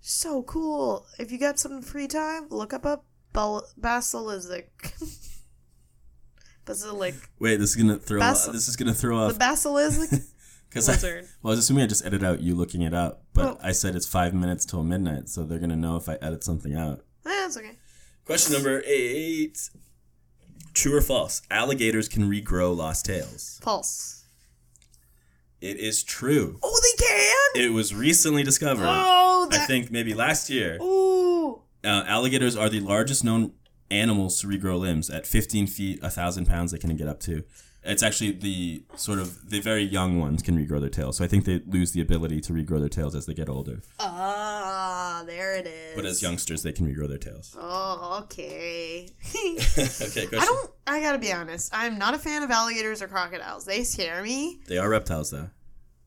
[0.00, 1.06] So cool.
[1.18, 3.00] If you got some free time, look up a
[3.32, 4.94] bal- basilisk.
[6.64, 7.28] basilisk.
[7.40, 8.20] Wait, this is gonna throw.
[8.20, 10.08] Bas- this is gonna throw off The basilisk
[10.68, 11.24] because I, lizard.
[11.42, 13.58] well, I was assuming I just edit out you looking it up, but Oh.
[13.60, 16.76] I said it's five minutes till midnight, so they're gonna know if I edit something
[16.76, 17.04] out.
[17.26, 17.76] Eh, That's okay.
[18.24, 19.70] Question number eight.
[20.72, 21.42] True or false?
[21.50, 23.60] Alligators can regrow lost tails.
[23.62, 24.24] False.
[25.60, 26.58] It is true.
[26.62, 27.64] Oh, they can.
[27.70, 28.86] It was recently discovered.
[28.86, 30.78] Oh, I think maybe last year.
[30.82, 31.62] Ooh.
[31.82, 33.52] Uh, alligators are the largest known
[33.90, 35.08] animals to regrow limbs.
[35.10, 37.44] At 15 feet, a thousand pounds, they can get up to.
[37.86, 41.18] It's actually the sort of the very young ones can regrow their tails.
[41.18, 43.82] So I think they lose the ability to regrow their tails as they get older.
[44.00, 44.53] Ah,
[45.24, 45.96] there it is.
[45.96, 47.56] But as youngsters, they can regrow their tails.
[47.58, 49.08] Oh, okay.
[49.34, 49.56] okay,
[50.26, 50.38] question.
[50.38, 50.70] I don't.
[50.86, 51.70] I gotta be honest.
[51.74, 53.64] I'm not a fan of alligators or crocodiles.
[53.64, 54.60] They scare me.
[54.66, 55.50] They are reptiles, though.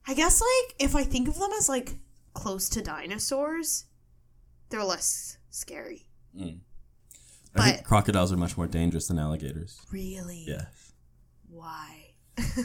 [0.07, 1.95] I guess like if I think of them as like
[2.33, 3.85] close to dinosaurs,
[4.69, 6.07] they're less scary.
[6.37, 6.43] Hmm.
[6.43, 6.49] I
[7.53, 9.79] But- think crocodiles are much more dangerous than alligators.
[9.91, 10.45] Really?
[10.47, 10.65] Yeah.
[11.49, 12.13] Why?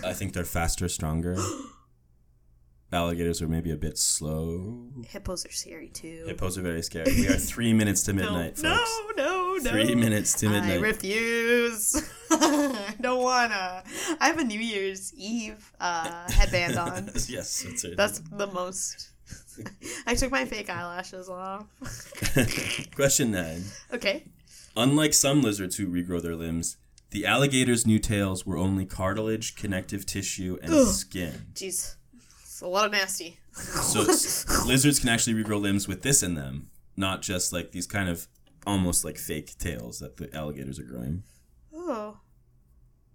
[0.05, 1.37] I think they're faster, stronger.
[2.93, 4.87] Alligators are maybe a bit slow.
[5.09, 6.25] Hippos are scary too.
[6.27, 7.11] Hippos are very scary.
[7.11, 9.01] We are three minutes to midnight, no, folks.
[9.17, 9.71] no, no, no.
[9.71, 10.73] Three minutes to midnight.
[10.73, 12.11] I refuse.
[12.31, 13.83] I don't wanna.
[14.21, 17.07] I have a New Year's Eve uh, headband on.
[17.29, 17.97] yes, that's it.
[17.97, 19.09] That's the most.
[20.07, 21.67] I took my fake eyelashes off.
[22.95, 23.65] Question nine.
[23.93, 24.25] Okay.
[24.77, 26.77] Unlike some lizards who regrow their limbs,
[27.11, 30.87] the alligator's new tails were only cartilage, connective tissue, and Ugh.
[30.89, 31.33] skin.
[31.55, 31.97] Jeez.
[32.63, 33.41] It's a lot of nasty.
[33.55, 34.03] So
[34.67, 38.29] lizards can actually regrow limbs with this in them, not just like these kind of
[38.65, 41.25] almost like fake tails that the alligators are growing.
[41.75, 42.19] Oh.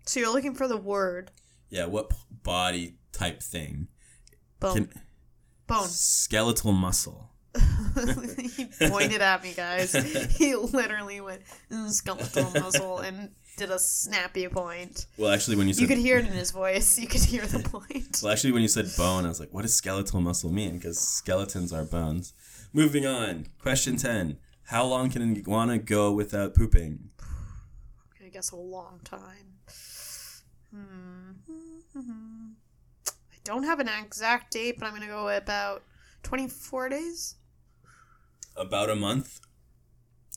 [0.05, 1.31] So you're looking for the word
[1.69, 3.88] Yeah, what p- body type thing?
[4.60, 4.73] bone.
[4.75, 4.89] Can,
[5.65, 5.88] bone.
[5.88, 7.29] skeletal muscle.
[8.38, 9.93] he pointed at me, guys.
[10.38, 15.08] He literally went "Mm, skeletal muscle and did a snappy point.
[15.17, 16.98] Well, actually, when you said You could hear it in his voice.
[16.98, 18.22] You could hear the point.
[18.24, 20.78] well, actually, when you said bone, I was like, what does skeletal muscle mean?
[20.78, 22.34] Because skeletons are bones.
[22.72, 23.48] Moving on.
[23.62, 24.38] Question ten.
[24.65, 27.10] How long can an iguana go without pooping?
[28.24, 29.56] I guess a long time.
[30.72, 31.32] Hmm.
[31.96, 35.84] I don't have an exact date, but I'm gonna go about
[36.24, 37.36] 24 days.
[38.56, 39.39] About a month.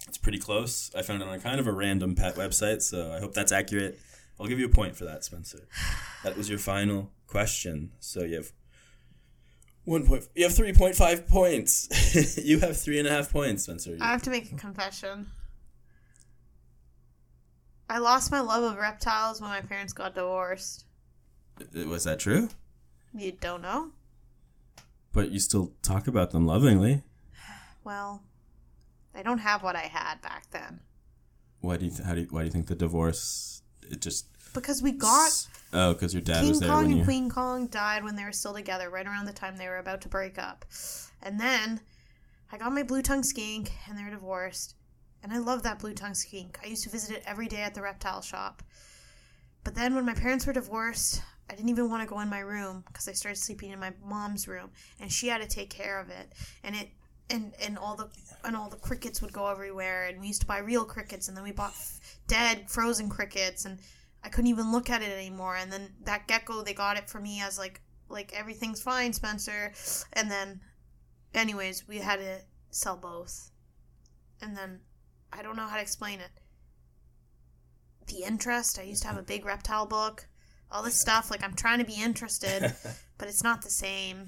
[0.09, 0.91] It's pretty close.
[0.97, 3.53] I found it on a kind of a random pet website, so I hope that's
[3.53, 4.01] accurate.
[4.39, 5.67] I'll give you a point for that, Spencer.
[6.23, 7.93] That was your final question.
[7.99, 8.53] So you have
[9.85, 10.29] one point.
[10.35, 12.37] You have three point five points.
[12.45, 13.97] you have three and a half points, Spencer.
[13.99, 15.29] I have to make a confession.
[17.89, 20.85] I lost my love of reptiles when my parents got divorced.
[21.75, 22.51] Was that true?
[23.15, 23.91] You don't know?
[25.13, 27.03] But you still talk about them lovingly.
[27.83, 28.23] Well,
[29.15, 30.81] I don't have what I had back then.
[31.61, 31.91] Why do you?
[31.91, 32.27] Th- how do you?
[32.31, 33.63] Why do you think the divorce?
[33.91, 34.27] It just.
[34.53, 37.05] Because we got Oh, because your dad King was there Kong when and you.
[37.05, 40.01] Queen Kong died when they were still together, right around the time they were about
[40.03, 40.65] to break up.
[41.23, 41.81] And then
[42.51, 44.75] I got my blue tongue skink, and they're divorced.
[45.23, 46.59] And I love that blue tongue skink.
[46.65, 48.63] I used to visit it every day at the reptile shop.
[49.63, 52.41] But then when my parents were divorced, I didn't even want to go in my
[52.41, 56.01] room because I started sleeping in my mom's room, and she had to take care
[56.01, 56.33] of it.
[56.65, 56.89] And it
[57.31, 58.09] and and all the
[58.45, 60.07] and all the crickets would go everywhere.
[60.07, 63.65] And we used to buy real crickets, and then we bought f- dead frozen crickets,
[63.65, 63.79] and
[64.25, 65.57] I couldn't even look at it anymore.
[65.57, 69.73] And then that gecko, they got it for me as like like everything's fine, Spencer.
[70.13, 70.61] And then,
[71.35, 72.41] anyways, we had to
[72.71, 73.51] sell both.
[74.43, 74.81] And then,
[75.33, 76.31] I don't know how to explain it.
[78.07, 78.79] The interest.
[78.79, 80.27] I used to have a big reptile book.
[80.73, 81.31] All this stuff.
[81.31, 82.75] Like I'm trying to be interested,
[83.19, 84.27] but it's not the same.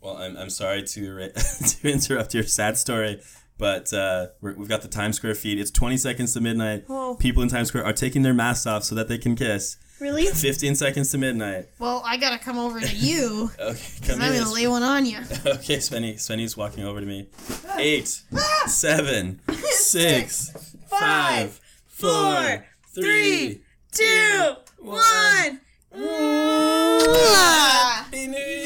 [0.00, 3.20] Well, I'm, I'm sorry to to interrupt your sad story,
[3.58, 5.58] but uh, we're, we've got the Times Square feed.
[5.58, 6.84] It's 20 seconds to midnight.
[6.86, 7.16] Whoa.
[7.16, 9.76] People in Times Square are taking their masks off so that they can kiss.
[10.00, 10.24] Really?
[10.26, 11.66] 15 seconds to midnight.
[11.78, 13.50] Well, I gotta come over to you.
[13.60, 15.18] Okay, come I'm gonna lay one on you.
[15.18, 16.14] Okay, Spenny.
[16.14, 17.28] Spenny's walking over to me.
[17.76, 18.08] Eight,
[18.66, 23.60] seven, six, five, four, three,
[23.92, 25.60] two, one.
[25.94, 28.04] Ah!
[28.04, 28.59] Happy New Year!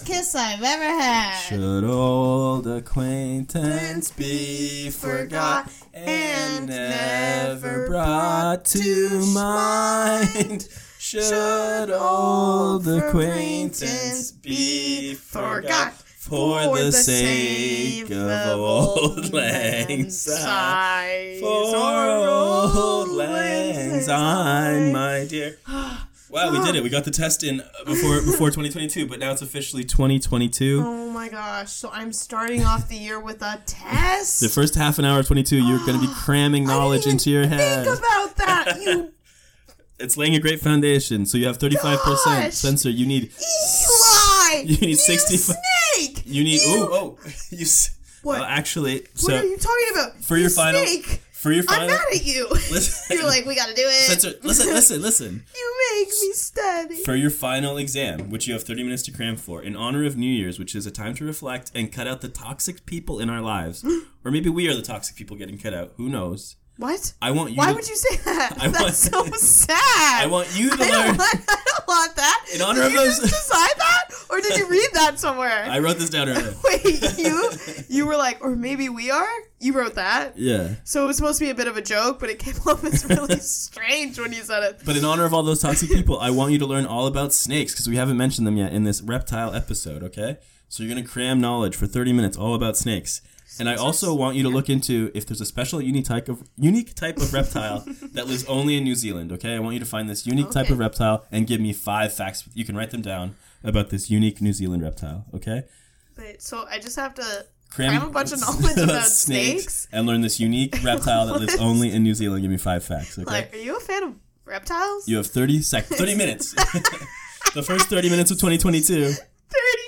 [0.00, 1.38] Kiss I've ever had.
[1.40, 10.68] Should old acquaintance be forgot and never brought to mind?
[10.98, 21.40] Should old acquaintance be forgot for the sake of old lang syne?
[21.40, 25.58] For old lang syne, my dear.
[26.32, 26.82] Wow, we did it.
[26.82, 30.82] We got the test in before before 2022, but now it's officially 2022.
[30.84, 31.70] Oh my gosh!
[31.70, 34.40] So I'm starting off the year with a test.
[34.40, 37.46] The first half an hour of 22, you're going to be cramming knowledge into your
[37.46, 37.84] head.
[37.84, 39.12] Think about that, you
[40.00, 41.26] It's laying a great foundation.
[41.26, 41.98] So you have 35%.
[42.24, 42.54] Gosh.
[42.54, 44.62] Spencer, you need Eli.
[44.62, 46.22] You need 60 fu- snake.
[46.24, 47.90] you need You- oh oh you s-
[48.22, 48.40] What?
[48.40, 50.24] well, actually What so are you talking about?
[50.24, 51.20] for You your final- snake.
[51.42, 52.48] For your final, I'm mad at you.
[52.50, 53.16] Listen.
[53.16, 53.92] You're like, we gotta do it.
[54.06, 55.44] Spencer, listen, listen, listen.
[55.56, 57.02] you make me steady.
[57.02, 60.16] For your final exam, which you have 30 minutes to cram for, in honor of
[60.16, 63.28] New Year's, which is a time to reflect and cut out the toxic people in
[63.28, 63.84] our lives,
[64.24, 65.92] or maybe we are the toxic people getting cut out.
[65.96, 66.56] Who knows?
[66.78, 67.12] What?
[67.20, 67.56] I want you.
[67.58, 68.56] Why to, would you say that?
[68.60, 70.24] I That's want- so sad.
[70.24, 71.16] I want you to I don't, learn.
[71.18, 72.46] want, I don't want that.
[72.54, 75.64] In honor of those- just decide that, or did you read that somewhere?
[75.68, 76.54] I wrote this down earlier.
[76.64, 77.50] Wait, you
[77.88, 79.28] you were like, or maybe we are.
[79.60, 80.74] You wrote that, Yeah.
[80.82, 82.82] so it was supposed to be a bit of a joke, but it came off
[82.84, 84.80] as really strange when you said it.
[84.84, 87.32] But in honor of all those toxic people, I want you to learn all about
[87.32, 90.38] snakes because we haven't mentioned them yet in this reptile episode, okay?
[90.68, 93.20] So you're going to cram knowledge for 30 minutes all about snakes.
[93.60, 96.42] And I also want you to look into if there's a special unique type of
[96.56, 97.84] unique type of reptile
[98.14, 99.54] that lives only in New Zealand, okay?
[99.54, 102.48] I want you to find this unique type of reptile and give me five facts.
[102.54, 105.64] You can write them down about this unique New Zealand reptile, okay?
[106.18, 109.88] Wait, so I just have to cram a bunch of knowledge about snakes?
[109.92, 112.42] and learn this unique reptile that lives only in New Zealand.
[112.42, 113.30] Give me five facts, okay?
[113.30, 115.08] Like, are you a fan of reptiles?
[115.08, 116.52] you have 30 sec 30 minutes.
[117.54, 119.12] the first 30 minutes of 2022.
[119.12, 119.18] 30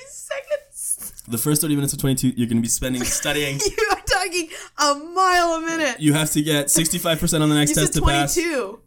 [0.08, 1.22] seconds.
[1.28, 3.58] The first 30 minutes of 22 you're going to be spending studying.
[3.60, 6.00] You are talking a mile a minute.
[6.00, 8.34] You have to get 65% on the next You test to pass.
[8.34, 8.80] 22.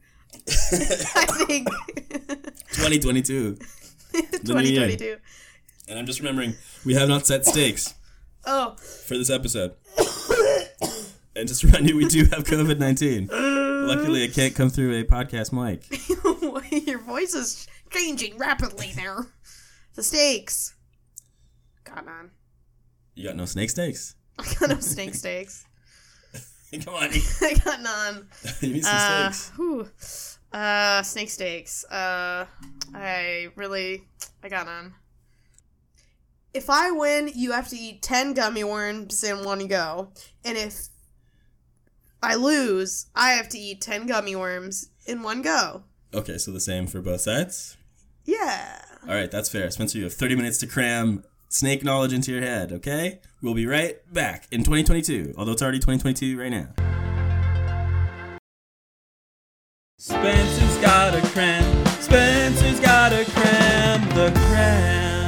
[0.49, 1.67] I think
[2.73, 3.57] 2022.
[4.43, 4.87] new year.
[4.87, 5.17] 2022.
[5.89, 7.93] And I'm just remembering we have not set stakes
[8.45, 9.73] Oh, for this episode.
[11.35, 13.29] and just remind you we do have COVID-19.
[13.87, 15.85] Luckily it can't come through a podcast mic.
[16.87, 19.27] your voice is changing rapidly there.
[19.95, 20.75] The stakes.
[21.83, 22.31] Got none.
[23.15, 24.15] You got no snake stakes.
[24.39, 25.65] I got no snake steaks.
[26.83, 27.09] Come on.
[27.41, 28.27] I got none.
[28.61, 29.51] you need some Uh, steaks.
[29.57, 29.89] whew.
[30.57, 31.85] Uh, snake steaks.
[31.85, 32.45] Uh,
[32.93, 34.03] I really,
[34.43, 34.95] I got none.
[36.53, 40.11] If I win, you have to eat 10 gummy worms in one go.
[40.43, 40.87] And if
[42.23, 45.83] I lose, I have to eat 10 gummy worms in one go.
[46.13, 47.77] Okay, so the same for both sides.
[48.25, 48.81] Yeah.
[49.07, 49.69] All right, that's fair.
[49.69, 53.19] Spencer, you have 30 minutes to cram snake knowledge into your head, okay?
[53.43, 56.86] We'll be right back in 2022, although it's already 2022 right now.
[60.07, 61.85] Spencer's got a cram.
[61.99, 64.07] Spencer's got a cram.
[64.15, 65.27] The cram.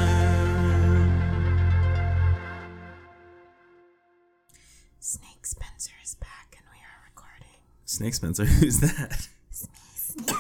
[5.01, 7.59] Snake Spencer is back and we are recording.
[7.83, 9.27] Snake Spencer, who's that?
[9.49, 10.33] It's me.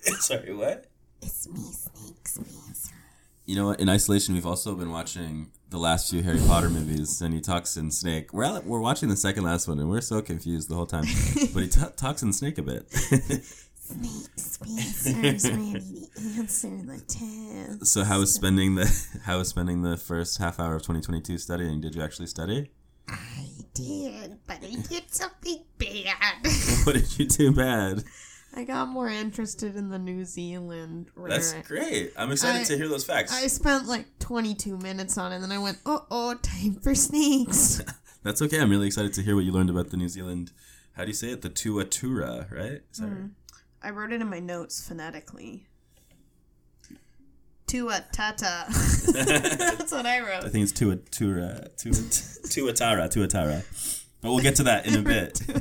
[0.20, 0.86] Sorry, what?
[1.20, 2.94] It's me, Snake Spencer.
[3.44, 3.80] You know what?
[3.80, 7.76] In isolation, we've also been watching the last few Harry Potter movies, and he talks
[7.76, 8.32] in Snake.
[8.32, 11.04] We're at, we're watching the second last one, and we're so confused the whole time.
[11.52, 12.90] but he t- talks in Snake a bit.
[12.90, 17.86] Snake Spencer's ready to answer the test.
[17.86, 18.86] so how was spending the
[19.24, 21.80] how was spending the first half hour of 2022 studying?
[21.80, 22.70] Did you actually study?
[23.08, 26.46] I did, but I did something bad.
[26.84, 28.04] What did you do bad?
[28.56, 32.12] I got more interested in the New Zealand That's great.
[32.16, 33.32] I'm excited I- to hear those facts.
[33.32, 36.94] I spent like 22 minutes on it, and then I went, oh, oh, time for
[36.94, 37.82] snakes.
[38.22, 38.60] That's okay.
[38.60, 40.52] I'm really excited to hear what you learned about the New Zealand.
[40.92, 41.42] How do you say it?
[41.42, 42.60] The Tuatura, right?
[42.60, 42.80] Right?
[43.00, 43.26] Mm-hmm.
[43.82, 45.66] I wrote it in my notes phonetically.
[47.66, 48.66] Tua tata.
[49.12, 50.44] That's what I wrote.
[50.44, 54.03] I think it's Tuatura, Tuatara, Tuatara.
[54.24, 55.40] But we'll get to that in a bit.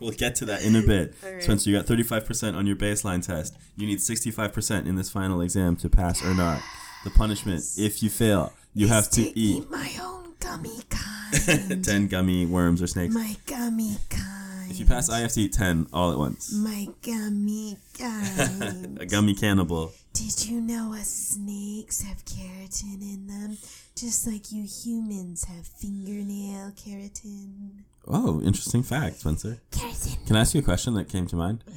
[0.00, 1.14] We'll- get to that in a bit.
[1.22, 1.42] Alright.
[1.42, 3.54] Spencer, you got 35% on your baseline test.
[3.76, 6.60] You need 65% in this final exam to pass or not.
[7.04, 11.84] The punishment, if you fail, you have to eat my own gummy kind.
[11.84, 13.14] 10 gummy worms or snakes.
[13.14, 14.49] my gummy kind.
[14.70, 16.52] If you pass, I have to eat 10 all at once.
[16.52, 18.98] My gummy kind.
[19.00, 19.92] A gummy cannibal.
[20.12, 23.58] Did you know us snakes have keratin in them?
[23.96, 27.82] Just like you humans have fingernail keratin.
[28.06, 29.60] Oh, interesting fact, Spencer.
[29.72, 30.24] Keratin.
[30.28, 31.64] Can I ask you a question that came to mind?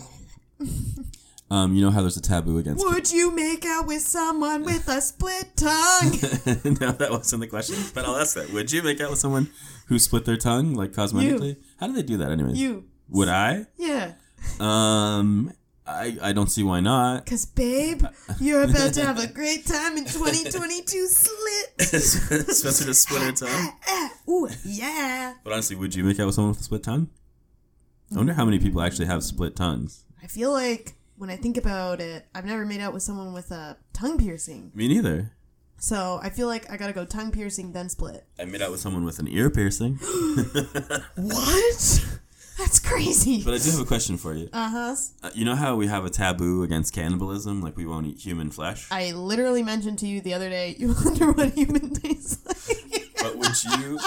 [1.53, 2.83] Um, you know how there's a taboo against.
[2.83, 6.09] Would you make out with someone with a split tongue?
[6.81, 7.75] no, that wasn't the question.
[7.93, 8.49] But I'll ask that.
[8.49, 9.51] Would you make out with someone
[9.85, 11.57] who split their tongue, like cosmetically?
[11.79, 12.59] How do they do that, anyways?
[12.59, 12.85] you.
[13.09, 13.67] Would I?
[13.77, 14.13] Yeah.
[14.59, 15.53] Um,
[15.85, 17.27] I I don't see why not.
[17.27, 18.01] Cause babe,
[18.39, 21.81] you're about to have a great time in 2022 slit.
[22.01, 23.73] Spencer just split her tongue.
[23.87, 25.35] Ah, ooh, yeah.
[25.43, 27.11] But honestly, would you make out with someone with a split tongue?
[28.11, 30.03] I wonder how many people actually have split tongues.
[30.23, 33.52] I feel like when I think about it, I've never made out with someone with
[33.52, 34.71] a tongue piercing.
[34.73, 35.32] Me neither.
[35.78, 38.26] So I feel like I gotta go tongue piercing then split.
[38.39, 39.99] I made out with someone with an ear piercing.
[41.15, 42.06] What?
[42.58, 43.43] That's crazy.
[43.43, 44.47] But I do have a question for you.
[44.54, 44.95] Uh huh.
[45.23, 48.52] Uh, you know how we have a taboo against cannibalism, like we won't eat human
[48.52, 48.88] flesh.
[48.91, 50.76] I literally mentioned to you the other day.
[50.78, 53.10] You wonder what human tastes like.
[53.19, 53.99] But would you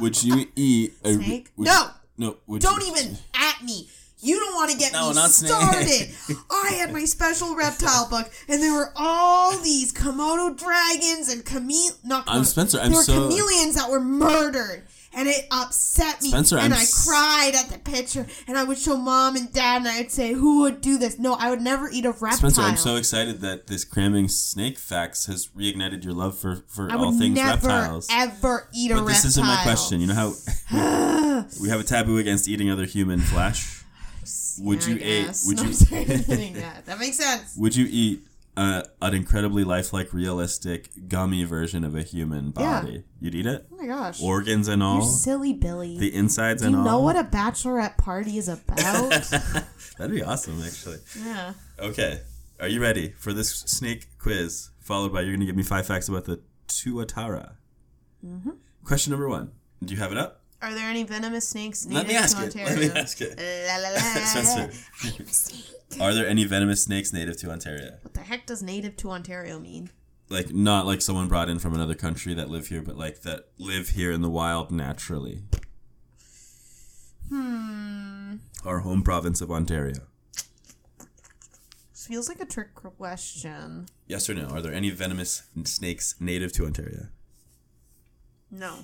[0.00, 1.50] would you eat a Snake?
[1.56, 1.88] would- No.
[2.16, 3.90] no would Don't you, even at me.
[4.20, 6.08] You don't want to get No, me started.
[6.50, 11.98] I had my special reptile book, and there were all these Komodo dragons and chamele.
[12.04, 16.30] Not I'm Spencer, I'm there were so- chameleons that were murdered, and it upset me.
[16.30, 19.78] Spencer, and I'm I cried at the picture, and I would show mom and dad,
[19.82, 22.38] and I would say, "Who would do this?" No, I would never eat a reptile.
[22.38, 26.90] Spencer, I'm so excited that this cramming snake facts has reignited your love for for
[26.90, 26.98] all things reptiles.
[26.98, 28.08] I all would things never reptiles.
[28.10, 29.14] ever eat a but reptile.
[29.14, 30.00] this isn't my question.
[30.00, 33.82] You know how we have a taboo against eating other human flesh.
[34.60, 34.96] Would Yeah, you
[35.28, 35.36] eat?
[35.46, 35.68] Would No, you?
[35.68, 36.56] I'm sorry, I'm kidding.
[36.56, 37.56] Yeah, that makes sense.
[37.58, 38.26] Would you eat
[38.56, 42.80] uh, an incredibly lifelike, realistic, gummy version of a human Yeah.
[42.80, 43.04] body?
[43.20, 44.22] You'd eat it, Oh my gosh.
[44.22, 45.98] organs and all, You're silly, Billy.
[45.98, 48.76] the insides Do and you know what a bachelorette party is about?
[49.98, 50.98] That'd be awesome, actually.
[51.22, 51.52] yeah.
[51.78, 52.20] Okay,
[52.60, 54.70] are you ready for this snake quiz?
[54.80, 57.52] Followed by you're gonna give me five facts about the tuatara.
[58.24, 58.50] Mm-hmm.
[58.84, 59.50] Question number one.
[59.84, 60.40] Do you have it up?
[60.66, 62.46] Are there any venomous snakes Let native me ask to it.
[62.46, 62.68] Ontario?
[62.68, 63.38] Let me ask it.
[63.38, 64.00] La, la, la.
[64.00, 66.00] I am a snake.
[66.00, 67.98] Are there any venomous snakes native to Ontario?
[68.02, 69.90] What the heck does native to Ontario mean?
[70.28, 73.44] Like not like someone brought in from another country that live here, but like that
[73.58, 75.44] live here in the wild naturally.
[77.28, 78.38] Hmm.
[78.64, 80.00] Our home province of Ontario.
[81.92, 83.86] This feels like a trick question.
[84.08, 84.48] Yes or no?
[84.48, 87.06] Are there any venomous snakes native to Ontario?
[88.50, 88.78] No.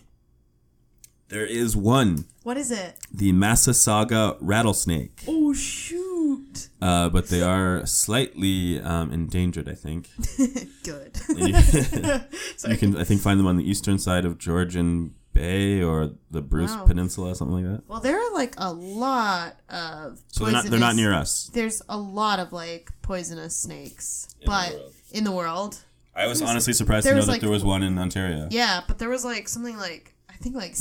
[1.32, 2.98] There is one, What is it?
[3.12, 5.22] the Massasauga rattlesnake.
[5.26, 6.68] Oh shoot!
[6.80, 10.10] Uh, but they are slightly um, endangered, I think.
[10.84, 11.18] Good.
[11.30, 12.20] And you,
[12.70, 16.42] you can, I think, find them on the eastern side of Georgian Bay or the
[16.42, 16.84] Bruce Wow.
[16.84, 17.88] Peninsula, something like that.
[17.88, 20.20] well, there are like a lot of.
[20.28, 21.50] So they're not, they're not near us.
[21.54, 24.92] There's a lot of like poisonous snakes, the but world.
[25.12, 25.78] in the world,
[26.14, 28.48] I was honestly surprised to know that like- there was one in Ontario.
[28.50, 30.74] yeah, but there was like something like I think like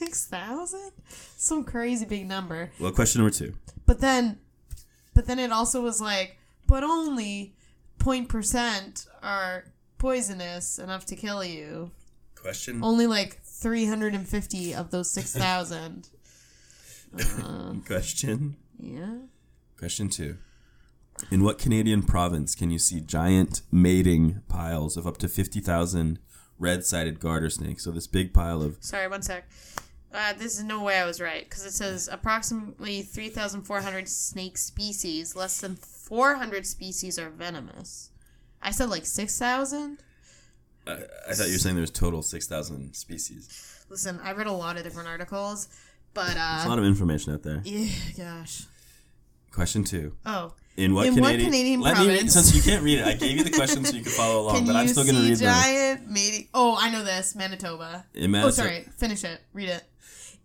[0.00, 0.92] six thousand,
[1.36, 2.70] some crazy big number.
[2.80, 3.54] Well, question number two.
[3.86, 4.38] But then,
[5.14, 7.54] but then it also was like, but only
[7.98, 9.64] point percent are
[9.98, 11.90] poisonous enough to kill you.
[12.34, 12.82] Question.
[12.82, 16.08] Only like 350 of those 6,000.
[17.18, 18.56] Uh, Question.
[18.78, 19.16] yeah.
[19.78, 20.38] Question two.
[21.30, 26.18] In what Canadian province can you see giant mating piles of up to 50,000
[26.58, 27.84] red sided garter snakes?
[27.84, 28.78] So, this big pile of.
[28.80, 29.46] Sorry, one sec.
[30.12, 35.36] Uh, this is no way I was right because it says approximately 3,400 snake species.
[35.36, 38.10] Less than 400 species are venomous.
[38.62, 39.98] I said like 6,000.
[40.86, 40.92] I
[41.28, 43.84] I thought you were saying there's total 6,000 species.
[43.88, 45.68] Listen, I read a lot of different articles,
[46.14, 47.60] but There's a uh, lot of information out there.
[47.64, 48.64] yeah, gosh.
[49.52, 50.14] Question two.
[50.26, 53.00] Oh, In what In what Canadian, Canadian Let me read province- since you can't read
[53.00, 53.06] it.
[53.06, 55.02] I gave you the question so you could follow along, can but you I'm still
[55.04, 55.62] going to see read them.
[55.62, 56.48] giant mating?
[56.54, 57.34] Oh, I know this.
[57.34, 58.06] Manitoba.
[58.14, 58.86] In Oh, Manito- sorry.
[58.96, 59.40] Finish it.
[59.52, 59.82] Read it.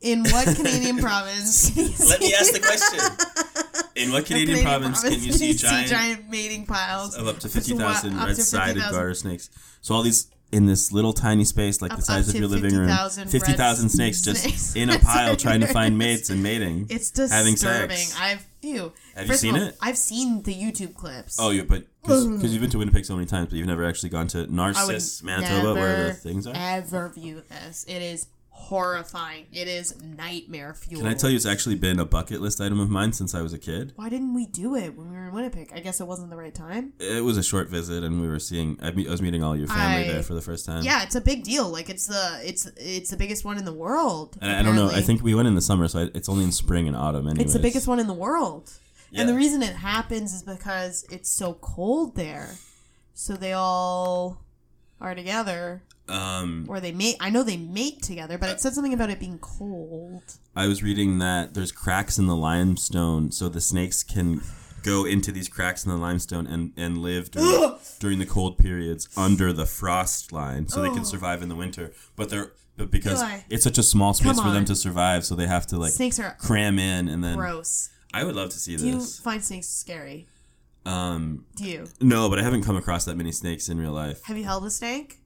[0.01, 1.75] In what Canadian province?
[2.09, 2.99] Let me ask the question.
[3.95, 5.53] In what Canadian, province, can you see
[5.87, 8.91] giant, mating piles of up to 50,000 what- up to red-sided 50,000.
[8.93, 9.49] garter snakes?
[9.81, 12.73] So all these in this little tiny space, like Up- the size of your living
[12.75, 16.87] room, 50,000 50,000 red snakes just in a pile trying to find mates and mating.
[16.89, 17.97] It's having disturbing.
[17.97, 18.17] sex.
[18.19, 18.91] I've ew.
[19.15, 19.77] Have you First of seen all, it?
[19.81, 21.37] I've seen the YouTube clips.
[21.39, 24.09] Oh, you but because you've been to Winnipeg so many times, but you've never actually
[24.09, 26.53] gone to Narcissus, Manitoba, where the things are.
[26.55, 27.83] Ever view this?
[27.87, 28.27] It is
[28.65, 29.45] horrifying.
[29.51, 31.01] It is nightmare fuel.
[31.01, 33.41] Can I tell you, it's actually been a bucket list item of mine since I
[33.41, 33.93] was a kid.
[33.95, 35.71] Why didn't we do it when we were in Winnipeg?
[35.73, 36.93] I guess it wasn't the right time.
[36.99, 38.79] It was a short visit, and we were seeing.
[38.81, 40.83] I, meet, I was meeting all your family I- there for the first time.
[40.83, 41.69] Yeah, it's a big deal.
[41.69, 44.37] Like it's the it's it's the biggest one in the world.
[44.41, 44.89] And I, I don't know.
[44.89, 47.27] I think we went in the summer, so it's only in spring and autumn.
[47.27, 47.45] Anyways.
[47.45, 48.71] It's the biggest one in the world.
[49.11, 49.21] Yeah.
[49.21, 52.49] And the reason it happens is because it's so cold there.
[53.13, 54.41] So they all
[54.99, 58.93] are together Um, or they mate I know they mate together, but it said something
[58.93, 60.37] about it being cold.
[60.55, 64.41] I was reading that there's cracks in the limestone, so the snakes can
[64.83, 69.09] go into these cracks in the limestone and, and live during, during the cold periods
[69.17, 71.91] under the frost line, so they can survive in the winter.
[72.15, 73.39] But they're but because Eli.
[73.49, 76.19] it's such a small space for them to survive, so they have to like Snakes
[76.19, 77.37] are cram in and then.
[77.37, 77.89] gross.
[78.13, 78.81] I would love to see this.
[78.81, 80.27] Do you find snakes scary?
[80.85, 81.87] Um, Do you?
[81.99, 84.23] no, but I haven't come across that many snakes in real life.
[84.25, 85.19] Have you held a snake?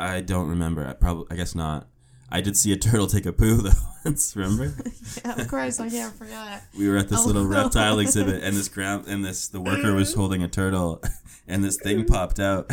[0.00, 0.86] I don't remember.
[0.86, 1.88] I probably I guess not.
[2.30, 3.70] I did see a turtle take a poo though
[4.04, 4.34] once.
[4.36, 4.74] Remember?
[5.24, 6.62] Yeah, of course, I can't forget.
[6.78, 7.26] we were at this Oh.
[7.26, 10.16] little reptile exhibit and this ground and this the worker was mm.
[10.16, 11.02] holding a turtle
[11.48, 12.70] and this thing popped out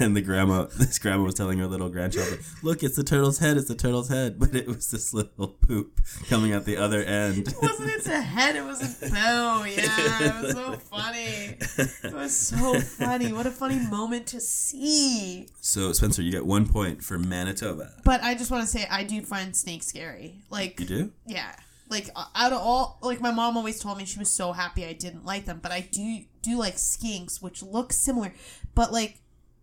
[0.00, 3.56] and the grandma this grandma was telling her little grandchild look it's the turtle's head
[3.58, 7.48] it's the turtle's head but it was this little poop coming out the other end
[7.48, 9.64] It wasn't its a head, it was a bow.
[9.64, 11.56] Yeah, it was so funny.
[12.04, 13.32] It was so funny.
[13.32, 15.48] What a funny moment to see.
[15.60, 19.04] so spencer you get one point for manitoba But I just want to say, I
[19.04, 20.31] do find snakes scary.
[20.50, 21.54] Like, you do yeah,
[21.92, 24.94] like out of all, like my mom always told me she was so happy I
[24.94, 25.60] didn't like them.
[25.62, 28.32] But I do do like skinks, which look similar,
[28.74, 29.20] but like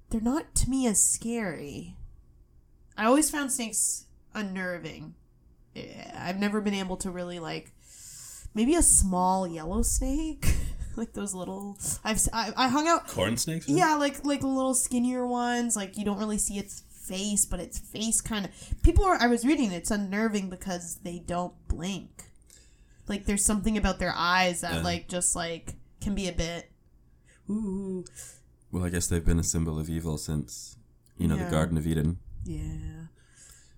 [0.10, 1.96] they're not to me as scary.
[2.98, 5.16] I always found snakes unnerving.
[5.76, 7.72] Eh, I've never been able to really like
[8.54, 10.54] maybe a small yellow snake,
[10.96, 11.78] like those little.
[12.04, 15.76] I've I, I hung out corn snakes yeah, like like little skinnier ones.
[15.76, 18.52] Like you don't really see its face, but its face kind of.
[18.84, 19.18] People are.
[19.20, 22.24] I was reading it's unnerving because they don't blink.
[23.08, 24.82] Like there's something about their eyes that Yeah.
[24.84, 26.72] like just like can be a bit.
[27.50, 28.06] Ooh,
[28.72, 30.78] well i guess they've been a symbol of evil since
[31.18, 31.46] you know Yeah.
[31.46, 33.08] the garden of eden yeah.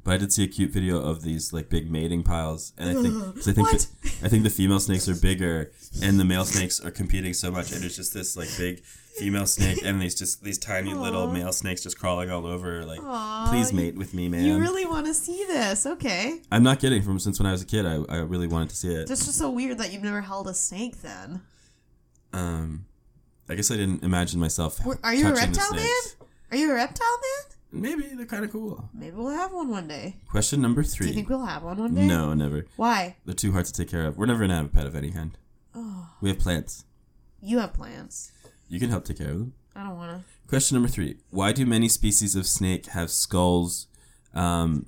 [0.04, 3.02] But I did see a cute video of these like big mating piles, and I
[3.02, 3.88] think 'cause I think the,
[4.26, 5.72] I think the female snakes are bigger,
[6.02, 8.84] and the male snakes are competing so much, and it's just this like big
[9.20, 13.02] female snake, and these just these tiny little male snakes just crawling all over, like
[13.04, 14.46] Aw, please mate with me, man.
[14.46, 15.86] You really want to see this?
[15.86, 16.40] Okay.
[16.52, 17.02] I'm not kidding.
[17.04, 19.08] From since when I was a kid, I, I really wanted to see it.
[19.08, 21.42] That's just so weird that you've never held a snake then.
[22.34, 22.86] Um,
[23.50, 24.84] I guess I didn't imagine myself.
[24.86, 25.86] Were- Are you a reptile man?
[26.52, 27.41] Are you a reptile man?
[27.72, 28.90] Maybe they're kind of cool.
[28.94, 30.18] Maybe we'll have one one day.
[30.30, 31.08] Question number three.
[31.08, 32.06] Do you think we'll have one one day?
[32.06, 32.66] no, never.
[32.76, 33.16] Why?
[33.26, 34.18] They're too hard to take care of.
[34.18, 35.38] We're never gonna have a pet of any kind.
[35.74, 36.84] Oh, We have plants.
[37.42, 38.32] you have plants.
[38.68, 39.54] You can help take care of them.
[39.76, 40.26] I don't want to.
[40.50, 41.18] Question number three.
[41.30, 43.88] Why do many species of snake have skulls
[44.34, 44.86] um,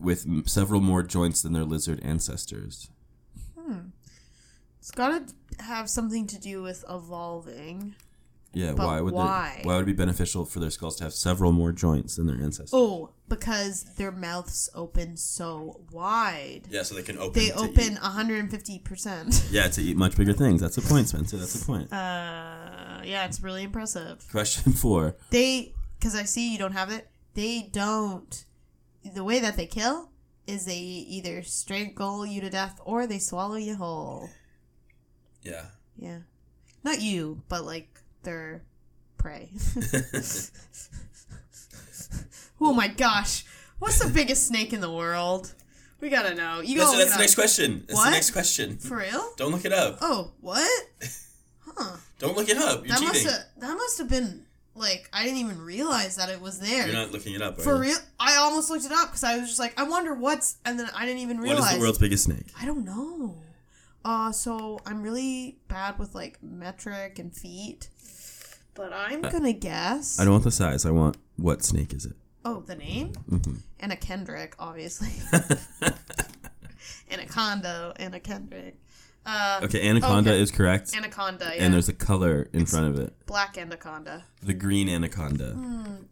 [0.00, 2.88] with m- several more joints than their lizard ancestors?
[3.58, 3.88] Hmm.
[4.78, 7.94] It's got to have something to do with evolving.
[8.54, 9.60] Yeah, But why would why?
[9.62, 12.26] They, why would it be beneficial for their skulls to have several more joints than
[12.26, 12.70] their ancestors?
[12.74, 16.62] Oh, because their mouths open so wide.
[16.68, 17.32] Yeah, so they can open.
[17.32, 19.48] They open 150%.
[19.52, 20.60] Yeah, to eat much bigger things.
[20.60, 21.36] That's a point, Spencer.
[21.38, 21.92] That's a point.
[21.92, 24.26] Uh, yeah, it's really impressive.
[24.30, 25.16] Question four.
[25.30, 28.44] They, because I see you don't have it, they don't.
[29.14, 30.10] The way that they kill
[30.46, 34.28] is they either strangle you to death or they swallow you whole.
[35.42, 35.66] Yeah.
[35.96, 36.18] Yeah.
[36.84, 37.91] Not you, but like
[38.22, 38.62] their
[39.18, 39.50] prey.
[42.60, 43.44] oh my gosh.
[43.78, 45.52] What's the biggest snake in the world?
[46.00, 46.60] We gotta know.
[46.60, 47.84] You That's, go that's the next question.
[47.86, 48.04] That's What?
[48.06, 48.76] the next question.
[48.78, 49.32] For real?
[49.36, 49.98] Don't look it up.
[50.00, 50.82] Oh, what?
[51.64, 51.96] Huh.
[52.18, 52.86] Don't look it up.
[52.86, 53.30] You're That must cheating.
[53.32, 54.44] have that must have been
[54.74, 56.86] like I didn't even realize that it was there.
[56.86, 57.58] You're not looking it up.
[57.58, 57.80] Are For you?
[57.90, 57.98] real?
[58.18, 60.88] I almost looked it up because I was just like, I wonder what's, and then
[60.94, 61.70] I didn't even What realize.
[61.72, 62.46] is the world's biggest snake?
[62.60, 63.36] I don't know.
[64.04, 67.88] Uh, so I'm really bad with like metric and feet,
[68.74, 70.18] but I'm gonna guess.
[70.18, 70.84] I don't want the size.
[70.86, 72.16] I want what snake is it?
[72.44, 73.12] Oh, the name?
[73.30, 73.54] Mm-hmm.
[73.80, 75.12] Anna Kendrick, obviously.
[77.10, 78.78] Anaconda, Anna Kendrick.
[79.24, 80.40] Uh, Okay, anaconda Okay.
[80.40, 81.62] is correct, anaconda, yeah.
[81.64, 83.14] and there's a color in front of it.
[83.26, 84.24] black anaconda.
[84.42, 85.56] The green anaconda.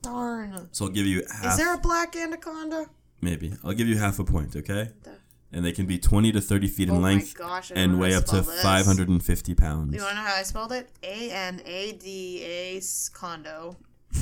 [0.03, 0.69] Darn.
[0.71, 1.47] So I'll give you half.
[1.55, 2.87] Is there a black anaconda?
[3.21, 4.55] maybe I'll give you half a point.
[4.55, 4.91] Okay.
[5.03, 5.11] The-
[5.53, 7.73] And they can be 20 to 30 feet in Oh length gosh!
[7.75, 8.63] And weigh up to this.
[8.63, 9.93] 550 pounds.
[9.95, 10.91] You want to know how I spelled it?
[11.03, 12.81] A N A D A
[13.13, 13.77] condo.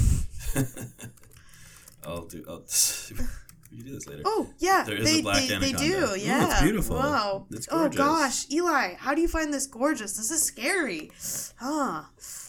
[2.06, 2.44] I'll do.
[2.48, 2.60] I'll,
[3.70, 4.22] we do this later.
[4.24, 5.78] Oh yeah, There is they, a black they, they anaconda.
[5.78, 6.06] do.
[6.12, 6.96] Ooh, Yeah, it's beautiful.
[6.96, 7.46] Wow.
[7.50, 10.16] It's oh gosh, Eli, how do you find this gorgeous?
[10.16, 11.10] This is scary.
[11.58, 12.04] Huh.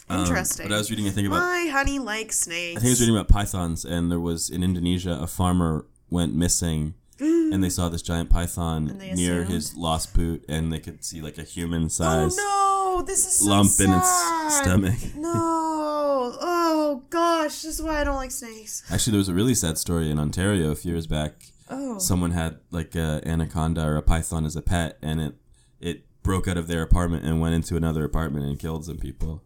[0.08, 0.68] Um, Interesting.
[0.68, 1.40] but I was reading a thing about.
[1.40, 2.78] My honey likes snakes.
[2.78, 6.34] I think I was reading about pythons, and there was in Indonesia a farmer went
[6.34, 9.48] missing, and they saw this giant python near assumed?
[9.48, 13.02] his lost boot, and they could see like a human Oh size no!
[13.06, 14.50] This is so lump in its sad.
[14.64, 14.98] stomach.
[15.16, 16.36] No.
[16.40, 18.82] Oh gosh, this is why I don't like snakes.
[18.90, 21.32] Actually, there was a really sad story in Ontario a few years back.
[21.68, 21.98] Oh.
[21.98, 25.34] Someone had like a anaconda or a python as a pet, and it
[25.80, 29.42] it broke out of their apartment and went into another apartment and killed some people.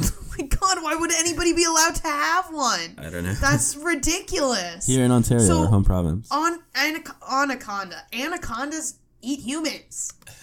[0.00, 2.94] Oh my god, why would anybody be allowed to have one?
[2.98, 3.34] I don't know.
[3.34, 4.86] That's ridiculous.
[4.86, 6.28] Here in Ontario, So- our home province.
[6.30, 8.02] On anac- anaconda.
[8.12, 10.12] Anacondas eat humans.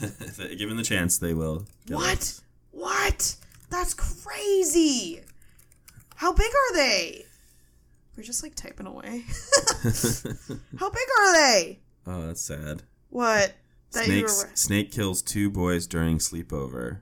[0.57, 1.65] Given the chance, they will.
[1.87, 2.17] What?
[2.17, 2.41] us.
[2.71, 3.35] What?
[3.69, 5.21] That's crazy.
[6.15, 7.25] How big are they?
[8.17, 9.23] We're just like typing away.
[10.77, 11.79] How big are they?
[12.07, 12.83] Oh, that's sad.
[13.09, 13.53] What?
[13.93, 16.99] That you Snakes, were- snake kills two boys during sleepover.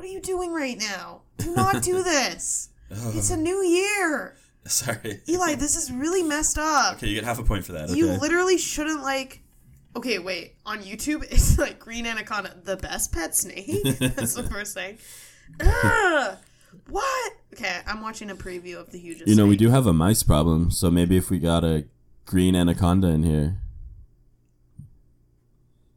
[0.00, 1.20] What are you doing right now?
[1.36, 2.70] Do not do this.
[2.90, 4.34] Oh, It's a new year.
[4.64, 5.20] sorry.
[5.28, 6.94] Eli, this is really messed up.
[6.94, 7.90] Okay, you get half a point for that.
[7.90, 7.98] Okay.
[7.98, 9.42] You literally shouldn't like.
[9.94, 10.54] Okay, wait.
[10.64, 13.82] On YouTube, it's like green anaconda, the best pet snake.
[13.98, 14.96] That's the first thing.
[15.60, 16.38] Ugh,
[16.88, 17.32] what?
[17.52, 19.28] Okay, I'm watching a preview of the hugest.
[19.28, 21.84] you know, we do have a mice problem, so maybe if we got a
[22.24, 23.58] green anaconda in here.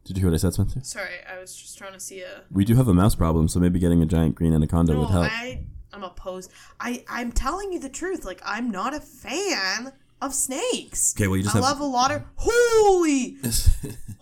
[0.04, 0.80] Did you hear what I said, Spencer?
[0.82, 2.42] Sorry, I was just trying to see a.
[2.50, 5.10] We do have a mouse problem, so maybe getting a giant green anaconda No, would
[5.10, 5.26] help.
[5.30, 6.50] I I'm opposed.
[6.78, 8.24] I I'm telling you the truth.
[8.24, 11.14] Like I'm not a fan of snakes.
[11.16, 13.36] Okay, well, you just I have- love a lot of holy.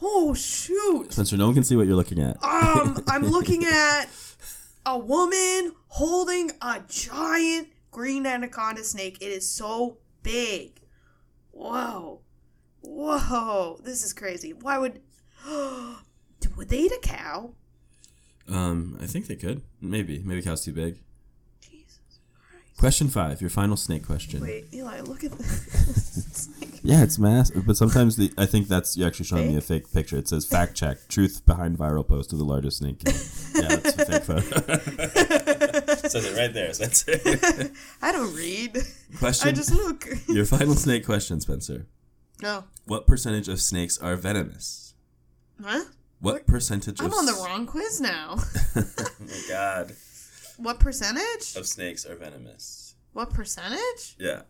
[0.05, 1.13] Oh shoot.
[1.13, 2.37] Spencer, no one can see what you're looking at.
[2.43, 4.07] Um, I'm looking at
[4.85, 9.19] a woman holding a giant green anaconda snake.
[9.21, 10.81] It is so big.
[11.53, 12.21] Whoa.
[12.83, 13.79] Whoa.
[13.85, 14.53] This is crazy.
[14.53, 15.01] Why would
[16.57, 17.51] would they eat a cow?
[18.49, 19.63] Um, I think they could.
[19.81, 20.23] Maybe.
[20.25, 20.99] Maybe cow's too big.
[21.61, 21.99] Jesus
[22.51, 22.79] Christ.
[22.79, 24.41] Question five, your final snake question.
[24.41, 26.49] Wait, Eli, look at this.
[26.57, 26.81] snake.
[26.83, 29.93] Yeah, it's massive, but sometimes the I think that's you're actually showing me a fake
[29.93, 30.17] picture.
[30.19, 32.99] It says fact check: truth behind viral post of the largest snake.
[32.99, 33.17] killer."
[33.55, 35.99] yeah, that's a fake photo.
[36.09, 37.71] says it right there, Spencer.
[38.03, 38.77] I don't read.
[39.19, 39.49] Question.
[39.49, 40.09] I just look.
[40.27, 41.87] Your final snake question, Spencer.
[42.43, 42.65] No.
[42.87, 44.82] What percentage of snakes are venomous?
[45.65, 45.85] Huh?
[46.21, 48.37] What percentage I'm of on the wrong quiz now.
[48.77, 48.85] oh
[49.21, 49.93] my god.
[50.57, 51.57] what percentage?
[51.57, 52.95] Of snakes are venomous.
[53.13, 54.15] What percentage?
[54.19, 54.43] Yeah.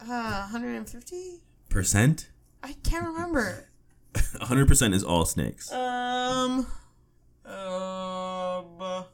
[0.00, 1.42] Uh, 150?
[1.68, 2.28] Percent?
[2.62, 3.68] I can't remember.
[4.14, 5.72] 100% is all snakes.
[5.72, 6.66] Um.
[7.44, 9.04] Um.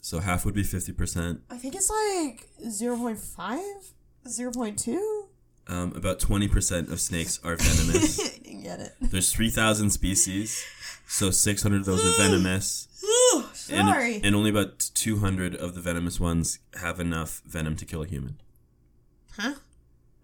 [0.00, 1.40] So half would be 50%.
[1.50, 3.92] I think it's like 0.5?
[4.26, 5.22] 0.2?
[5.68, 8.18] Um, about 20% of snakes are venomous.
[8.62, 8.92] Didn't get it.
[9.10, 10.64] There's 3,000 species,
[11.06, 12.88] so 600 of those are venomous.
[13.70, 14.20] And, Sorry.
[14.22, 18.38] and only about 200 of the venomous ones have enough venom to kill a human.
[19.38, 19.54] huh?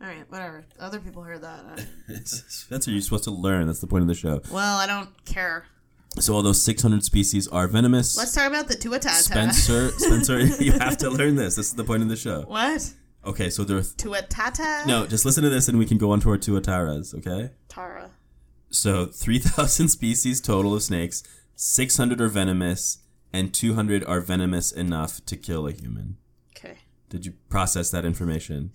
[0.02, 0.64] Alright, whatever.
[0.78, 1.84] Other people heard that.
[2.24, 3.66] Spencer, you're supposed to learn.
[3.66, 4.42] That's the point of the show.
[4.50, 5.66] Well, I don't care.
[6.18, 8.16] So all those 600 species are venomous.
[8.18, 9.08] Let's talk about the Tuatata.
[9.10, 11.54] Spencer, Spencer, you have to learn this.
[11.56, 12.42] This is the point of the show.
[12.42, 12.92] What?
[13.24, 13.82] Okay, so there are.
[13.82, 14.84] Th- Tuatata?
[14.86, 17.50] no, just listen to this and we can go on to our tuataras, okay?
[17.68, 18.10] Tara.
[18.70, 21.22] So 3,000 species total of snakes,
[21.56, 22.98] 600 are venomous,
[23.32, 26.16] and 200 are venomous enough to kill a human.
[26.56, 26.78] Okay.
[27.08, 28.70] Did you process that information?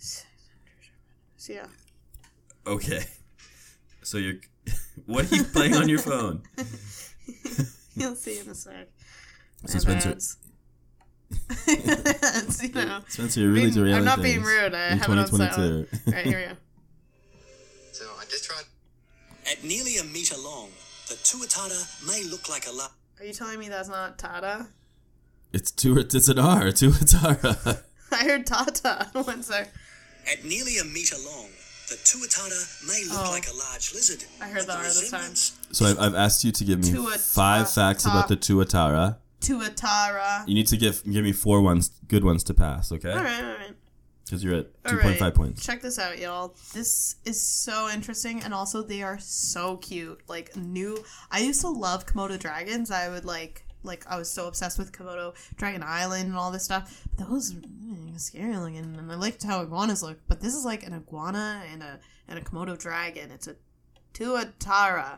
[1.38, 1.68] So, yeah.
[2.66, 3.06] Okay.
[4.04, 4.36] So you're.
[5.06, 6.44] What are you playing on your phone?
[7.96, 8.88] You'll see in a sec.
[9.66, 10.38] So Spencer, Ads.
[11.68, 13.02] Ads, you know.
[13.10, 14.74] Spencer, you're really Being- derailing I'm not things being rude.
[14.74, 15.90] I in have it on silent.
[15.90, 16.08] 2022.
[16.08, 16.60] All right, here we go.
[17.92, 18.64] So I just tried.
[19.52, 20.70] At nearly a metre long,
[21.10, 22.92] the tuatara may look like a large.
[23.20, 24.68] Are you telling me that's not Tata?
[25.52, 25.98] It's two.
[25.98, 26.64] It's an R.
[26.66, 27.84] Tuatara.
[28.12, 29.08] I heard Tata.
[29.24, 29.72] One sec.
[30.32, 31.50] At nearly a metre long,
[31.90, 33.32] the tuatara may look Oh.
[33.32, 34.24] like a large lizard.
[34.42, 35.36] I heard but the R this time.
[35.74, 39.18] So I've, I've asked you to give me Tuata- five facts about the tuatara.
[39.42, 40.48] Tuatara.
[40.48, 43.12] You need to give give me four ones, good ones to pass, okay?
[43.12, 43.74] All right, all right.
[44.26, 45.36] Because you're at two point five right.
[45.36, 45.66] points.
[45.66, 46.56] Check this out, y'all.
[46.74, 50.22] This is so interesting, and also they are so cute.
[50.28, 52.90] Like new, I used to love Komodo dragons.
[52.90, 56.64] I would like, like I was so obsessed with Komodo Dragon Island and all this
[56.64, 57.06] stuff.
[57.18, 60.20] But those were mm, scary looking, and I liked how iguanas look.
[60.28, 63.30] But this is like an iguana and a and a Komodo dragon.
[63.30, 63.56] It's a
[64.14, 65.18] Tuatara.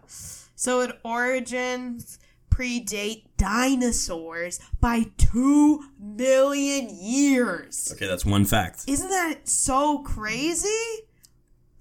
[0.56, 2.18] So it origins
[2.56, 7.92] predate dinosaurs by two million years.
[7.94, 8.84] Okay, that's one fact.
[8.88, 10.70] Isn't that so crazy?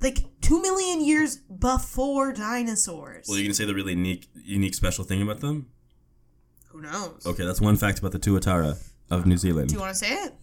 [0.00, 3.26] Like two million years before dinosaurs.
[3.28, 5.66] Well, you can say the really unique, unique special thing about them.
[6.68, 7.24] Who knows?
[7.24, 8.76] Okay, that's one fact about the tuatara
[9.10, 9.68] of New Zealand.
[9.68, 10.34] Do you want to say it?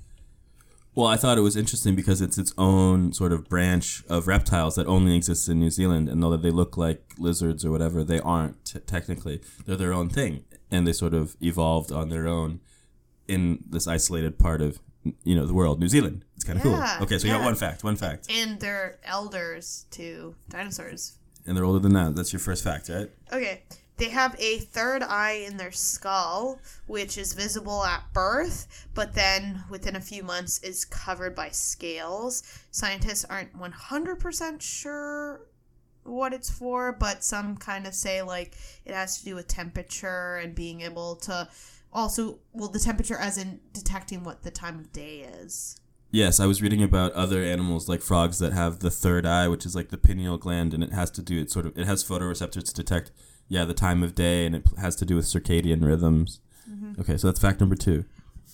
[0.94, 4.76] Well, I thought it was interesting because it's its own sort of branch of reptiles
[4.76, 8.20] that only exists in New Zealand, and though they look like lizards or whatever, they
[8.20, 9.42] aren't t- technically.
[9.66, 12.60] They're their own thing, and they sort of evolved on their own
[13.28, 14.80] in this isolated part of
[15.24, 16.26] you know the world, New Zealand.
[16.36, 17.06] It's kind of Yeah, cool.
[17.06, 21.14] Okay, so you got one fact, one fact, And they're elders to dinosaurs.
[21.48, 22.16] and they're older than that.
[22.16, 23.10] That's your first fact, right?
[23.32, 23.64] Okay.
[24.02, 29.64] They have a third eye in their skull, which is visible at birth, but then
[29.70, 32.42] within a few months is covered by scales.
[32.72, 35.42] Scientists aren't 100% sure
[36.04, 40.38] what it's for, but some kind of say like it has to do with temperature
[40.38, 41.48] and being able to
[41.94, 45.80] also, well, the temperature as in detecting what the time of day is.
[46.10, 49.64] Yes, I was reading about other animals like frogs that have the third eye, which
[49.64, 52.04] is like the pineal gland, and it has to do it sort of it has
[52.04, 53.12] photoreceptors to detect
[53.52, 56.40] yeah the time of day, and it has to do with circadian rhythms.
[56.70, 57.02] Mm-hmm.
[57.02, 58.06] Okay, so that's fact number two.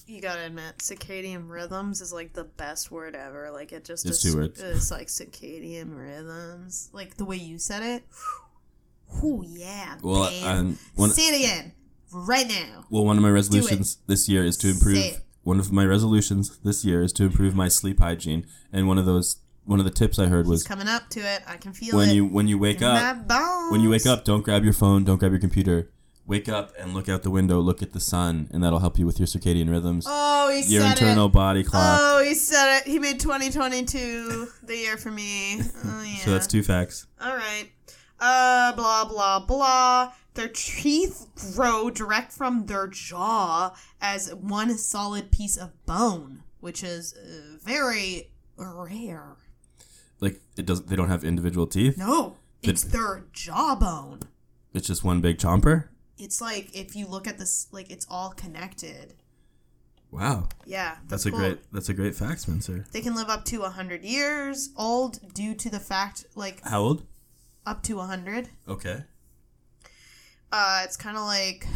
[0.07, 3.51] You gotta admit, circadian rhythms is like the best word ever.
[3.51, 4.59] Like it just It's is, two words.
[4.61, 8.03] It's like circadian rhythms, like the way you said it.
[9.23, 10.43] Oh yeah, Well, babe.
[10.45, 11.73] um, one say it again,
[12.11, 12.85] right now.
[12.89, 15.21] well one of my resolutions this year is to improve.
[15.43, 19.05] One of my resolutions this year is to improve my sleep hygiene, and one of
[19.05, 19.37] those
[19.67, 22.09] one of the tips I heard was Coming up to it, I can feel when
[22.09, 22.13] it.
[22.15, 23.29] you when you wake up
[23.71, 25.91] when you wake up, don't grab your phone, don't grab your computer.
[26.25, 29.05] Wake up and look out the window, look at the sun, and that'll help you
[29.05, 30.05] with your circadian rhythms.
[30.09, 31.31] Oh, he your said internal it.
[31.31, 31.99] body clock.
[32.01, 32.83] Oh, he said it.
[32.87, 35.61] He made 2022 the year for me.
[35.85, 36.15] Oh yeah.
[36.17, 37.07] So that's two facts.
[37.21, 37.69] All right.
[38.19, 40.11] Uh, blah blah blah.
[40.33, 47.13] Their teeth grow direct from their jaw as one solid piece of bone, which is
[47.15, 49.35] uh, very rare.
[50.19, 50.87] Like it doesn't.
[50.87, 51.97] They don't have individual teeth.
[51.97, 54.21] No, it's their jawbone.
[54.73, 55.85] It's just one big chomper.
[56.17, 59.13] It's like if you look at this, like it's all connected.
[60.09, 61.59] Wow, Yeah, that's, that's, a great.
[61.73, 62.85] That's a great fact, Spencer.
[62.93, 67.05] They can live up to hundred years old due to the fact, like How old?
[67.65, 68.49] up to hundred.
[68.67, 69.03] Okay.
[70.49, 71.67] Uh, it's kind of like,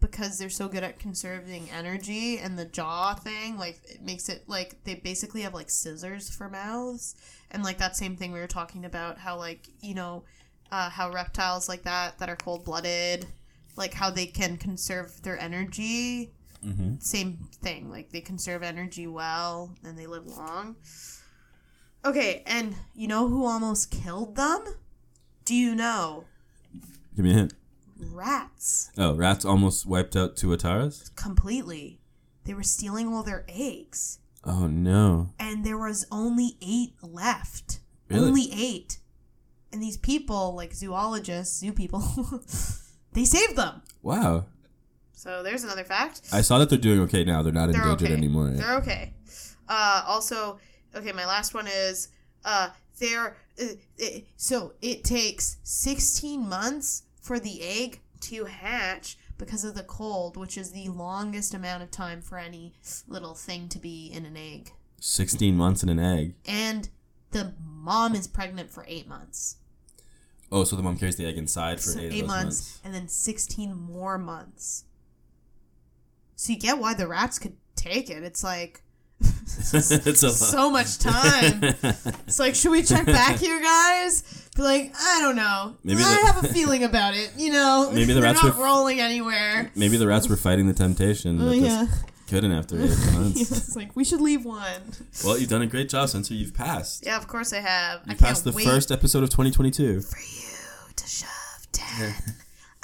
[0.00, 4.44] because they're so good at conserving energy and the jaw thing, like it makes it
[4.46, 7.16] like they basically have like scissors for mouths.
[7.50, 10.24] And like that same thing we were talking about, how like, you know,
[10.70, 13.26] uh, how reptiles like that that are cold blooded,
[13.76, 16.32] like how they can conserve their energy.
[16.64, 16.96] Mm-hmm.
[17.00, 20.76] Same thing, like they conserve energy well and they live long.
[22.04, 24.64] Okay, and you know who almost killed them?
[25.44, 26.24] Do you know?
[27.16, 27.54] Give me a hint.
[27.98, 28.90] Rats.
[28.96, 31.14] Oh, rats almost wiped out tuataras.
[31.16, 32.00] completely.
[32.44, 35.30] They were stealing all their eggs, Oh no.
[35.38, 37.80] and there was only eight left.
[38.08, 38.28] Really?
[38.28, 38.98] Only eight.
[39.72, 42.02] And these people, like zoologists, zoo people,
[43.12, 43.82] they saved them.
[44.02, 44.46] Wow.
[45.12, 46.22] So there's another fact.
[46.32, 47.42] I saw that they're doing okay now.
[47.42, 48.16] They're not They're endangered okay.
[48.16, 48.48] anymore.
[48.48, 49.12] They're okay.
[49.68, 50.58] Uh, also,
[50.94, 52.08] okay, my last one is
[52.44, 53.64] uh, they're uh,
[54.02, 60.36] uh, so it takes 16 months for the egg to hatch because of the cold,
[60.36, 62.74] which is the longest amount of time for any
[63.08, 64.72] little thing to be in an egg.
[65.00, 66.34] 16 months in an egg.
[66.46, 66.88] And
[67.30, 69.56] the mom is pregnant for eight months.
[70.52, 72.80] Oh, so the mom carries the egg inside for So eight, eight months, months.
[72.84, 74.84] and then 16 more months.
[76.36, 78.22] So you get why the rats could take it.
[78.22, 78.82] It's like
[79.20, 81.62] it's so much time.
[82.26, 84.39] It's like, should we check back here, guys?
[84.60, 85.74] Be like, I don't know.
[85.84, 87.32] Maybe I the- have a feeling about it.
[87.38, 89.70] You know, Maybe the rats not were- rolling anywhere.
[89.74, 91.86] Maybe the rats were fighting the temptation, Oh just yeah.
[92.28, 93.40] couldn't after eight months.
[93.50, 94.82] it's like we should leave one.
[95.24, 96.34] Well, you've done a great job, Spencer.
[96.34, 97.06] You've passed.
[97.06, 98.00] Yeah, of course I have.
[98.00, 100.02] I You can't passed the wait first episode of 2022.
[100.02, 101.28] for you to shove
[101.72, 102.14] ten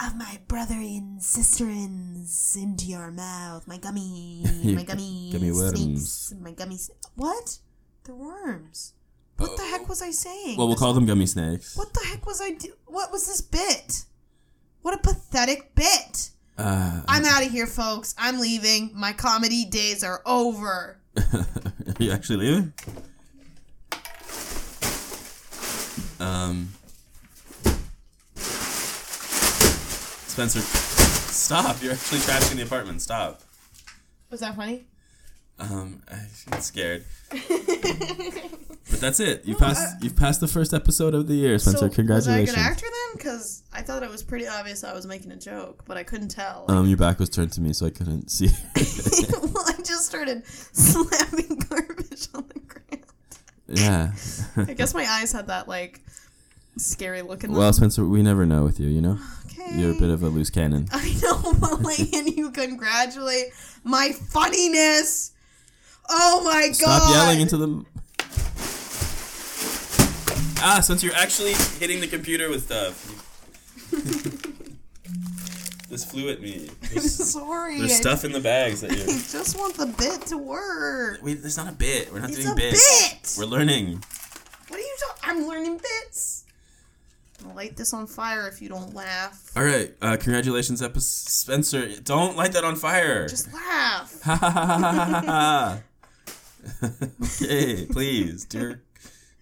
[0.02, 3.66] of my brother and sisterins into your mouth.
[3.68, 6.10] My gummy, my gummy, Gummy worms.
[6.10, 6.78] snakes, my gummy.
[7.16, 7.58] What?
[8.04, 8.94] They're worms.
[9.36, 10.56] What the heck was I saying?
[10.56, 11.76] Well, we'll call them gummy snakes.
[11.76, 12.72] What the heck was I do?
[12.86, 14.04] What was this bit?
[14.82, 16.30] What a pathetic bit.
[16.56, 18.14] Uh, I'm out of here, folks.
[18.16, 18.92] I'm leaving.
[18.94, 20.98] My comedy days are over.
[21.34, 21.46] are
[21.98, 22.72] you actually leaving?
[26.18, 26.70] Um,
[30.36, 31.82] Spencer, stop!
[31.82, 33.02] You're actually trashing the apartment.
[33.02, 33.42] Stop.
[34.30, 34.86] Was that funny?
[35.58, 36.18] Um, I
[36.50, 37.04] get scared.
[37.30, 39.44] but that's it.
[39.46, 40.02] You passed.
[40.02, 41.88] You've passed the first episode of the year, Spencer.
[41.88, 42.48] Congratulations.
[42.48, 43.16] Was I a good actor then?
[43.16, 46.28] Because I thought it was pretty obvious I was making a joke, but I couldn't
[46.28, 46.66] tell.
[46.68, 48.48] Um, your back was turned to me, so I couldn't see.
[48.76, 53.04] well, I just started slamming garbage on the ground.
[53.66, 54.12] yeah.
[54.56, 56.02] I guess my eyes had that like
[56.76, 57.58] scary look in them.
[57.58, 58.88] well, Spencer, we never know with you.
[58.88, 59.80] You know, okay.
[59.80, 60.88] you're a bit of a loose cannon.
[60.92, 63.46] I know, but like, and you congratulate
[63.84, 65.32] my funniness.
[66.08, 66.74] Oh my god!
[66.74, 67.84] Stop yelling into the.
[70.58, 73.12] Ah, since you're actually hitting the computer with stuff.
[75.90, 76.70] this flew at me.
[76.92, 79.06] There's, Sorry, there's I stuff in the bags that I you're.
[79.06, 81.20] just want the bit to work.
[81.22, 82.12] Wait, there's not a bit.
[82.12, 83.36] We're not It's doing a bits.
[83.36, 83.44] bit.
[83.44, 84.02] We're learning.
[84.68, 85.22] What are you talking?
[85.24, 86.44] I'm learning bits.
[87.46, 89.50] I'll light this on fire if you don't laugh.
[89.56, 89.94] All right.
[90.02, 92.00] Uh, congratulations, epi- Spencer.
[92.00, 93.28] Don't light that on fire.
[93.28, 94.20] Just laugh.
[97.42, 98.82] okay, please, dear,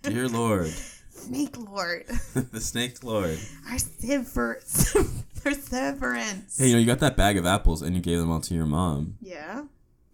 [0.02, 0.72] dear Lord,
[1.10, 2.06] Snake Lord.
[2.34, 3.38] the Snake Lord.
[3.70, 4.60] Our sever-
[5.42, 6.58] perseverance.
[6.58, 8.54] Hey, you know, you got that bag of apples and you gave them all to
[8.54, 9.64] your mom, Yeah.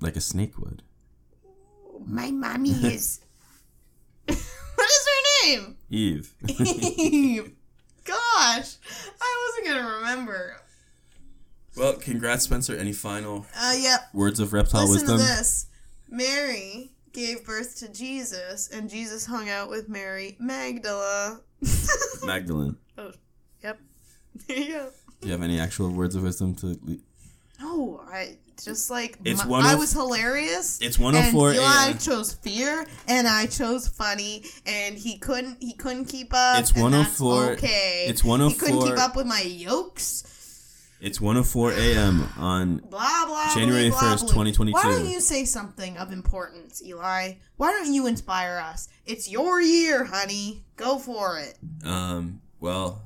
[0.00, 0.82] like a snake would.
[2.06, 3.20] My mommy is.
[4.26, 5.76] what is her name?
[5.90, 6.34] Eve.
[6.48, 7.52] Eve.
[8.04, 8.76] Gosh,
[9.20, 10.56] I wasn't gonna remember.
[11.76, 12.74] well, congrats, Spencer.
[12.76, 14.08] Any final Uh, yep.
[14.14, 15.18] words of reptile Listen wisdom?
[15.18, 15.66] to this.
[16.08, 21.40] Mary gave birth to Jesus, and Jesus hung out with Mary Magdala.
[22.24, 22.76] Magdalene.
[22.98, 23.12] oh,
[23.62, 23.78] yep.
[24.46, 24.88] There you go.
[25.20, 26.78] Do you have any actual words of wisdom to?
[26.82, 26.96] Le-
[27.61, 30.78] No, I just like It's my- one I was hilarious.
[30.80, 31.98] It's 104 And Eli a.m.
[31.98, 35.58] chose fear, and I chose funny, and he couldn't.
[35.61, 36.61] He couldn't keep up.
[36.61, 38.06] It's and that's 104 Okay.
[38.08, 38.66] it's one hundred four.
[38.68, 40.24] He couldn't keep up with my yokes.
[41.01, 42.28] It's 104 a.m.
[42.36, 42.76] on.
[42.78, 43.55] Blah blah.
[43.55, 44.28] January blah, blah, 1st, blah.
[44.28, 44.74] 2022.
[44.74, 47.34] Why don't you say something of importance, Eli?
[47.57, 48.88] Why don't you inspire us?
[49.07, 50.64] It's your year, honey.
[50.76, 51.59] Go for it.
[51.84, 52.40] Um.
[52.61, 53.03] Well.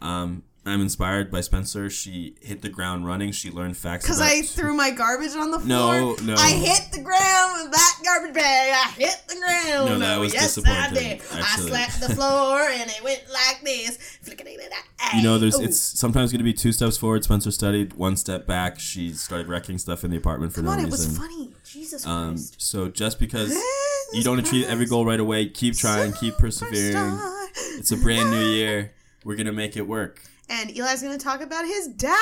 [0.00, 0.44] Um.
[0.66, 1.88] I'm inspired by Spencer.
[1.88, 3.32] She hit the ground running.
[3.32, 4.04] She learned facts.
[4.04, 5.66] Because I threw my garbage on the floor.
[5.66, 6.14] no.
[6.22, 6.34] no.
[6.34, 8.72] I hit the ground with that garbage bag.
[8.74, 9.88] I hit the ground.
[9.88, 11.22] No, that was yes, I disappointing, did.
[11.32, 14.18] I slapped the floor and it went like this.
[15.16, 15.64] You know, there's Ooh.
[15.64, 17.24] it's sometimes going to be two steps forward.
[17.24, 18.78] Spencer studied one step back.
[18.78, 21.50] She started wrecking stuff in the apartment for Come no on, it was funny.
[21.64, 22.60] Jesus Um, Christ.
[22.60, 23.52] so just because
[24.12, 26.92] you don't achieve every goal right away, keep trying, keep persevering.
[26.94, 27.78] Superstar.
[27.78, 28.92] It's a brand new year.
[29.24, 30.22] We're gonna make it work.
[30.50, 32.14] And Eli's going to talk about his daddy.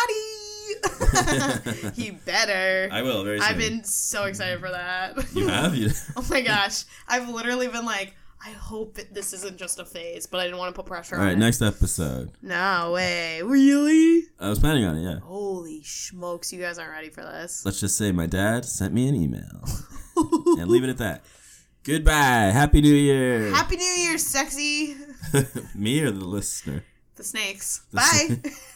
[1.95, 2.89] he better.
[2.93, 3.49] I will very soon.
[3.49, 5.17] I've been so excited for that.
[5.35, 5.91] You have you.
[6.17, 6.85] oh my gosh.
[7.09, 8.15] I've literally been like,
[8.45, 11.17] I hope it, this isn't just a phase, but I didn't want to put pressure
[11.17, 11.41] All on right, it.
[11.41, 12.31] next episode.
[12.43, 13.41] No way.
[13.43, 14.25] Really?
[14.39, 15.03] I was planning on it.
[15.03, 15.21] Yeah.
[15.21, 17.65] Holy smokes, you guys aren't ready for this.
[17.65, 19.65] Let's just say my dad sent me an email,
[20.17, 21.25] and leave it at that.
[21.83, 22.51] Goodbye.
[22.53, 23.51] Happy New Year.
[23.51, 24.97] Happy New Year, sexy.
[25.75, 26.85] me or the listener?
[27.19, 27.81] The snakes.
[27.93, 28.39] Bye.